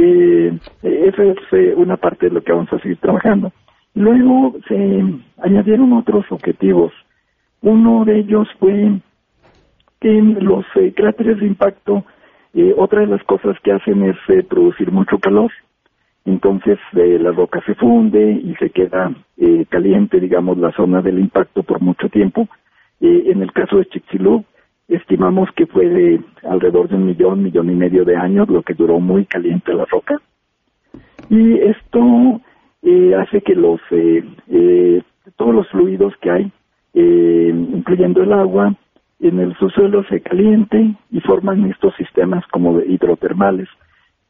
Eh, 0.00 0.56
esa 0.82 1.24
es 1.24 1.38
eh, 1.50 1.74
una 1.76 1.96
parte 1.96 2.26
de 2.26 2.32
lo 2.32 2.42
que 2.42 2.52
vamos 2.52 2.72
a 2.72 2.78
seguir 2.78 2.98
trabajando. 2.98 3.52
Luego 3.94 4.54
se 4.68 5.02
añadieron 5.38 5.92
otros 5.92 6.24
objetivos. 6.30 6.92
Uno 7.62 8.04
de 8.04 8.20
ellos 8.20 8.46
fue 8.60 9.00
que 10.00 10.22
los 10.40 10.64
eh, 10.76 10.92
cráteres 10.94 11.40
de 11.40 11.46
impacto, 11.46 12.04
otra 12.76 13.00
de 13.00 13.08
las 13.08 13.22
cosas 13.24 13.56
que 13.62 13.72
hacen 13.72 14.04
es 14.04 14.46
producir 14.46 14.90
mucho 14.90 15.18
calor. 15.18 15.50
Entonces 16.28 16.78
la 16.92 17.32
roca 17.32 17.62
se 17.64 17.74
funde 17.74 18.32
y 18.32 18.54
se 18.56 18.70
queda 18.70 19.12
caliente, 19.70 20.20
digamos, 20.20 20.58
la 20.58 20.72
zona 20.72 21.00
del 21.00 21.18
impacto 21.18 21.62
por 21.62 21.80
mucho 21.80 22.08
tiempo. 22.08 22.48
en 23.00 23.42
el 23.42 23.52
caso 23.52 23.78
de 23.78 23.86
Chicxulub, 23.86 24.44
estimamos 24.88 25.50
que 25.52 25.66
fue 25.66 25.88
de 25.88 26.20
alrededor 26.44 26.88
de 26.88 26.96
un 26.96 27.06
millón, 27.06 27.42
millón 27.42 27.70
y 27.70 27.74
medio 27.74 28.04
de 28.04 28.16
años, 28.16 28.48
lo 28.48 28.62
que 28.62 28.74
duró 28.74 28.98
muy 29.00 29.26
caliente 29.26 29.74
la 29.74 29.84
roca. 29.84 30.20
Y 31.30 31.58
esto 31.58 32.40
eh, 32.82 33.14
hace 33.14 33.42
que 33.42 33.54
los 33.54 33.80
eh, 33.90 34.24
eh, 34.48 35.02
todos 35.36 35.54
los 35.54 35.68
fluidos 35.68 36.14
que 36.20 36.30
hay, 36.30 36.52
incluyendo 36.94 38.22
el 38.22 38.32
agua, 38.32 38.74
en 39.20 39.38
el 39.38 39.54
subsuelo 39.56 40.02
se 40.04 40.20
caliente 40.20 40.94
y 41.10 41.20
forman 41.20 41.70
estos 41.70 41.94
sistemas 41.96 42.44
como 42.48 42.80
hidrotermales, 42.80 43.68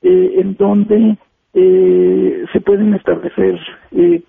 en 0.02 0.54
donde 0.56 1.16
se 1.52 2.60
pueden 2.60 2.94
establecer 2.94 3.58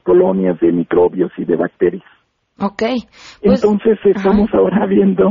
colonias 0.04 0.60
de 0.60 0.72
microbios 0.72 1.32
y 1.38 1.46
de 1.46 1.56
bacterias. 1.56 2.04
Okay. 2.60 2.98
Pues, 3.42 3.64
Entonces 3.64 3.98
estamos 4.04 4.50
ahora 4.54 4.86
viendo 4.86 5.30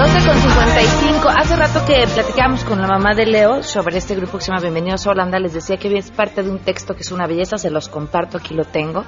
12 0.00 0.26
con 0.26 0.34
55. 0.34 1.28
Hace 1.28 1.56
rato 1.56 1.84
que 1.84 2.06
platicábamos 2.14 2.64
con 2.64 2.80
la 2.80 2.86
mamá 2.86 3.14
de 3.14 3.26
Leo 3.26 3.62
sobre 3.62 3.98
este 3.98 4.14
grupo 4.14 4.38
que 4.38 4.44
se 4.44 4.50
llama 4.50 4.62
Bienvenidos 4.62 5.06
a 5.06 5.10
Holanda. 5.10 5.38
Les 5.38 5.52
decía 5.52 5.76
que 5.76 5.94
es 5.94 6.10
parte 6.10 6.42
de 6.42 6.48
un 6.48 6.60
texto 6.60 6.94
que 6.94 7.02
es 7.02 7.12
una 7.12 7.26
belleza, 7.26 7.58
se 7.58 7.68
los 7.68 7.90
comparto, 7.90 8.38
aquí 8.38 8.54
lo 8.54 8.64
tengo, 8.64 9.04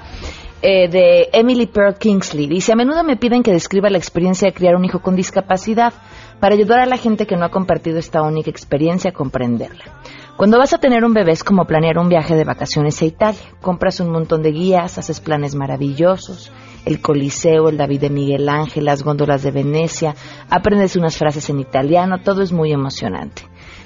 eh, 0.61 0.91
de 0.91 1.31
Emily 1.33 1.67
Pearl 1.67 1.95
Kingsley. 1.95 2.47
Dice, 2.47 2.73
a 2.73 2.77
menudo 2.77 3.05
me 3.05 3.17
piden 3.17 3.43
que 3.43 3.53
describa 3.53 3.89
la 3.89 3.97
experiencia 3.97 4.49
de 4.49 4.53
criar 4.53 4.77
un 4.77 4.85
hijo 4.85 5.01
con 5.01 5.17
discapacidad 5.17 5.95
para 6.41 6.57
ayudar 6.57 6.81
a 6.81 6.87
la 6.87 6.99
gente 6.99 7.27
que 7.27 7.37
no 7.37 7.47
ha 7.47 7.51
compartido 7.51 7.99
esta 7.99 8.21
única 8.21 8.51
experiencia 8.51 9.13
a 9.13 9.15
comprenderla. 9.15 9.85
Cuando 10.37 10.59
vas 10.59 10.73
a 10.73 10.79
tener 10.79 11.05
un 11.05 11.13
bebé 11.13 11.33
es 11.33 11.45
como 11.45 11.67
planear 11.67 11.99
un 11.99 12.09
viaje 12.09 12.35
de 12.35 12.45
vacaciones 12.45 13.01
a 13.03 13.05
Italia. 13.05 13.41
Compras 13.61 14.01
un 14.01 14.11
montón 14.11 14.43
de 14.43 14.51
guías, 14.51 14.99
haces 14.99 15.21
planes 15.21 15.55
maravillosos, 15.55 16.51
el 16.85 17.01
Coliseo, 17.01 17.69
el 17.69 17.77
David 17.77 18.01
de 18.01 18.11
Miguel 18.11 18.49
Ángel, 18.49 18.87
las 18.87 19.03
góndolas 19.03 19.43
de 19.43 19.51
Venecia, 19.51 20.15
aprendes 20.51 20.97
unas 20.97 21.17
frases 21.17 21.49
en 21.51 21.61
italiano, 21.61 22.23
todo 22.23 22.43
es 22.43 22.51
muy 22.51 22.73
emocionante. 22.73 23.43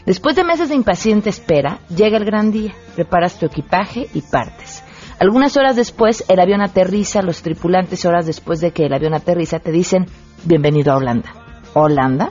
Después 0.06 0.36
de 0.36 0.44
meses 0.44 0.68
de 0.68 0.76
impaciente 0.76 1.30
espera, 1.30 1.80
llega 1.94 2.16
el 2.16 2.24
gran 2.24 2.52
día, 2.52 2.72
preparas 2.94 3.38
tu 3.38 3.46
equipaje 3.46 4.08
y 4.14 4.22
partes. 4.22 4.82
Algunas 5.18 5.56
horas 5.56 5.76
después 5.76 6.24
el 6.28 6.38
avión 6.38 6.60
aterriza, 6.60 7.22
los 7.22 7.42
tripulantes 7.42 8.04
horas 8.04 8.24
después 8.24 8.60
de 8.60 8.70
que 8.70 8.86
el 8.86 8.94
avión 8.94 9.14
aterriza 9.14 9.58
te 9.58 9.72
dicen, 9.72 10.06
bienvenido 10.44 10.92
a 10.92 10.96
Holanda. 10.96 11.34
¿Holanda? 11.74 12.30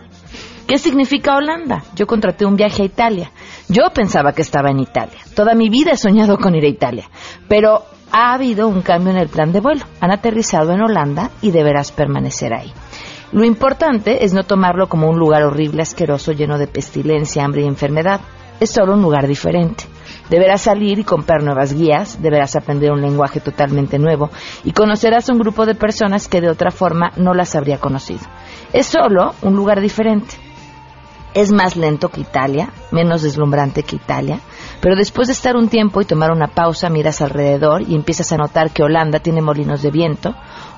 ¿Qué 0.68 0.80
significa 0.80 1.36
Holanda? 1.36 1.84
Yo 1.96 2.08
contraté 2.08 2.44
un 2.44 2.56
viaje 2.56 2.82
a 2.82 2.86
Italia. 2.86 3.32
Yo 3.70 3.84
pensaba 3.94 4.34
que 4.34 4.42
estaba 4.42 4.72
en 4.72 4.80
Italia. 4.80 5.20
Toda 5.36 5.54
mi 5.54 5.70
vida 5.70 5.92
he 5.92 5.98
soñado 5.98 6.40
con 6.40 6.56
ir 6.56 6.64
a 6.64 6.70
Italia. 6.70 7.08
Pero 7.48 7.84
ha 8.12 8.34
habido 8.34 8.68
un 8.68 8.82
cambio 8.82 9.12
en 9.12 9.20
el 9.20 9.30
plan 9.30 9.52
de 9.52 9.60
vuelo. 9.60 9.86
Han 10.02 10.12
aterrizado 10.12 10.72
en 10.74 10.82
Holanda 10.82 11.30
y 11.44 11.52
deberás 11.52 11.92
permanecer 11.92 12.52
ahí. 12.52 12.74
Lo 13.32 13.46
importante 13.46 14.26
es 14.26 14.34
no 14.34 14.44
tomarlo 14.44 14.88
como 14.88 15.08
un 15.08 15.20
lugar 15.20 15.44
horrible, 15.44 15.84
asqueroso, 15.84 16.32
lleno 16.32 16.58
de 16.58 16.68
pestilencia, 16.68 17.46
hambre 17.46 17.62
y 17.62 17.68
enfermedad. 17.68 18.22
Es 18.60 18.72
solo 18.72 18.94
un 18.94 19.04
lugar 19.04 19.28
diferente. 19.28 19.84
Deberás 20.32 20.62
salir 20.62 20.98
y 20.98 21.04
comprar 21.04 21.44
nuevas 21.44 21.74
guías, 21.74 22.24
deberás 22.24 22.56
aprender 22.56 22.92
un 22.92 23.02
lenguaje 23.02 23.40
totalmente 23.40 24.00
nuevo 24.00 24.32
y 24.64 24.72
conocerás 24.72 25.30
un 25.30 25.38
grupo 25.38 25.68
de 25.68 25.76
personas 25.76 26.28
que 26.28 26.42
de 26.42 26.50
otra 26.50 26.72
forma 26.72 27.12
no 27.18 27.36
las 27.36 27.56
habría 27.56 27.78
conocido. 27.78 28.22
Es 28.74 28.88
solo 28.88 29.36
un 29.44 29.56
lugar 29.56 29.80
diferente. 29.82 30.45
Es 31.36 31.52
más 31.52 31.76
lento 31.76 32.08
que 32.08 32.22
Italia, 32.22 32.70
menos 32.92 33.22
deslumbrante 33.22 33.84
que 33.84 33.98
Italia, 33.98 34.40
pero 34.80 34.96
después 34.96 35.28
de 35.28 35.34
estar 35.34 35.58
un 35.58 35.68
tiempo 35.68 36.00
y 36.00 36.06
tomar 36.06 36.32
una 36.32 36.48
pausa, 36.48 36.90
miras 36.90 37.22
alrededor 37.22 37.82
y 37.82 37.94
empiezas 37.94 38.32
a 38.32 38.38
notar 38.38 38.72
que 38.72 38.84
Holanda 38.84 39.20
tiene 39.20 39.42
molinos 39.42 39.82
de 39.82 39.92
viento, 39.92 40.34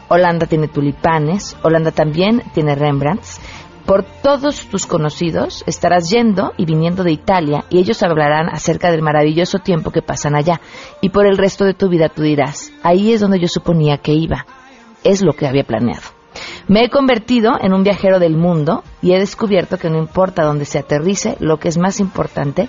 Holanda 0.07 0.47
tiene 0.47 0.67
tulipanes, 0.67 1.55
Holanda 1.61 1.91
también 1.91 2.41
tiene 2.55 2.73
Rembrandts. 2.73 3.39
Por 3.85 4.01
todos 4.01 4.65
tus 4.65 4.87
conocidos 4.87 5.63
estarás 5.67 6.09
yendo 6.09 6.53
y 6.57 6.65
viniendo 6.65 7.03
de 7.03 7.11
Italia 7.11 7.63
y 7.69 7.77
ellos 7.77 8.01
hablarán 8.01 8.49
acerca 8.49 8.89
del 8.89 9.03
maravilloso 9.03 9.59
tiempo 9.59 9.91
que 9.91 10.01
pasan 10.01 10.35
allá. 10.35 10.59
Y 11.01 11.09
por 11.09 11.27
el 11.27 11.37
resto 11.37 11.65
de 11.65 11.75
tu 11.75 11.87
vida 11.87 12.09
tú 12.09 12.23
dirás, 12.23 12.71
ahí 12.81 13.13
es 13.13 13.21
donde 13.21 13.39
yo 13.39 13.47
suponía 13.47 13.99
que 13.99 14.13
iba. 14.13 14.47
Es 15.03 15.21
lo 15.21 15.33
que 15.33 15.45
había 15.45 15.63
planeado. 15.63 16.16
Me 16.67 16.83
he 16.83 16.89
convertido 16.89 17.53
en 17.61 17.73
un 17.73 17.83
viajero 17.83 18.19
del 18.19 18.35
mundo 18.35 18.83
y 19.01 19.13
he 19.13 19.19
descubierto 19.19 19.77
que 19.77 19.89
no 19.89 19.97
importa 19.97 20.43
dónde 20.43 20.65
se 20.65 20.79
aterrice, 20.79 21.37
lo 21.39 21.59
que 21.59 21.69
es 21.69 21.77
más 21.77 22.01
importante 22.01 22.67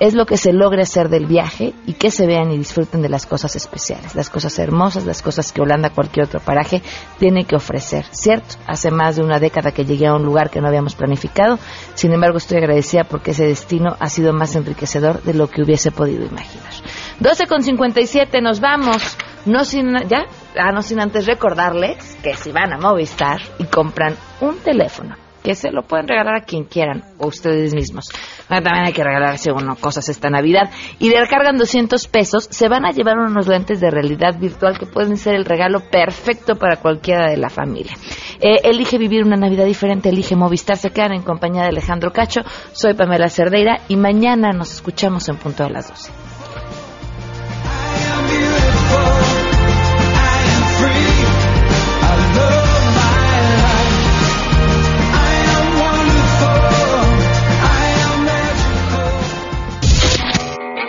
es 0.00 0.14
lo 0.14 0.24
que 0.24 0.38
se 0.38 0.52
logre 0.52 0.82
hacer 0.82 1.10
del 1.10 1.26
viaje 1.26 1.74
y 1.86 1.92
que 1.92 2.10
se 2.10 2.26
vean 2.26 2.50
y 2.50 2.58
disfruten 2.58 3.02
de 3.02 3.10
las 3.10 3.26
cosas 3.26 3.54
especiales, 3.54 4.14
las 4.14 4.30
cosas 4.30 4.58
hermosas, 4.58 5.04
las 5.04 5.20
cosas 5.20 5.52
que 5.52 5.60
Holanda, 5.60 5.90
cualquier 5.90 6.24
otro 6.24 6.40
paraje, 6.40 6.82
tiene 7.18 7.44
que 7.44 7.54
ofrecer. 7.54 8.06
Cierto, 8.12 8.56
hace 8.66 8.90
más 8.90 9.16
de 9.16 9.22
una 9.22 9.38
década 9.38 9.72
que 9.72 9.84
llegué 9.84 10.06
a 10.06 10.14
un 10.14 10.24
lugar 10.24 10.48
que 10.48 10.62
no 10.62 10.68
habíamos 10.68 10.94
planificado, 10.94 11.58
sin 11.94 12.12
embargo 12.12 12.38
estoy 12.38 12.58
agradecida 12.58 13.04
porque 13.04 13.32
ese 13.32 13.46
destino 13.46 13.96
ha 14.00 14.08
sido 14.08 14.32
más 14.32 14.56
enriquecedor 14.56 15.22
de 15.22 15.34
lo 15.34 15.48
que 15.48 15.62
hubiese 15.62 15.90
podido 15.90 16.24
imaginar. 16.24 16.72
12 17.20 17.46
con 17.46 17.62
57, 17.62 18.40
nos 18.40 18.60
vamos. 18.60 19.16
No 19.46 19.66
sin, 19.66 19.92
ya, 20.08 20.26
ah, 20.58 20.72
no 20.72 20.82
sin 20.82 21.00
antes 21.00 21.26
recordarles 21.26 22.16
que 22.22 22.34
si 22.34 22.52
van 22.52 22.72
a 22.72 22.78
Movistar 22.78 23.40
y 23.58 23.64
compran 23.64 24.16
un 24.40 24.58
teléfono, 24.58 25.16
que 25.42 25.54
se 25.54 25.70
lo 25.70 25.82
pueden 25.82 26.08
regalar 26.08 26.36
a 26.36 26.44
quien 26.44 26.64
quieran, 26.64 27.04
o 27.18 27.26
ustedes 27.26 27.74
mismos. 27.74 28.08
También 28.48 28.86
hay 28.86 28.92
que 28.92 29.04
regalarse 29.04 29.52
uno 29.52 29.76
cosas 29.76 30.08
esta 30.08 30.30
Navidad. 30.30 30.70
Y 30.98 31.10
le 31.10 31.20
recargan 31.20 31.56
200 31.56 32.08
pesos, 32.08 32.48
se 32.50 32.68
van 32.68 32.86
a 32.86 32.92
llevar 32.92 33.18
unos 33.18 33.46
lentes 33.46 33.80
de 33.80 33.90
realidad 33.90 34.38
virtual 34.38 34.78
que 34.78 34.86
pueden 34.86 35.16
ser 35.16 35.34
el 35.34 35.44
regalo 35.44 35.80
perfecto 35.90 36.56
para 36.56 36.76
cualquiera 36.76 37.28
de 37.28 37.36
la 37.36 37.50
familia. 37.50 37.92
Eh, 38.40 38.60
elige 38.64 38.98
vivir 38.98 39.24
una 39.24 39.36
Navidad 39.36 39.66
diferente, 39.66 40.08
elige 40.08 40.36
Movistar. 40.36 40.76
Se 40.76 40.90
quedan 40.90 41.12
en 41.12 41.22
compañía 41.22 41.62
de 41.62 41.68
Alejandro 41.68 42.12
Cacho. 42.12 42.40
Soy 42.72 42.94
Pamela 42.94 43.28
Cerdeira 43.28 43.80
y 43.88 43.96
mañana 43.96 44.50
nos 44.52 44.72
escuchamos 44.72 45.28
en 45.28 45.36
punto 45.36 45.64
de 45.64 45.70
las 45.70 45.88
12. 45.88 46.23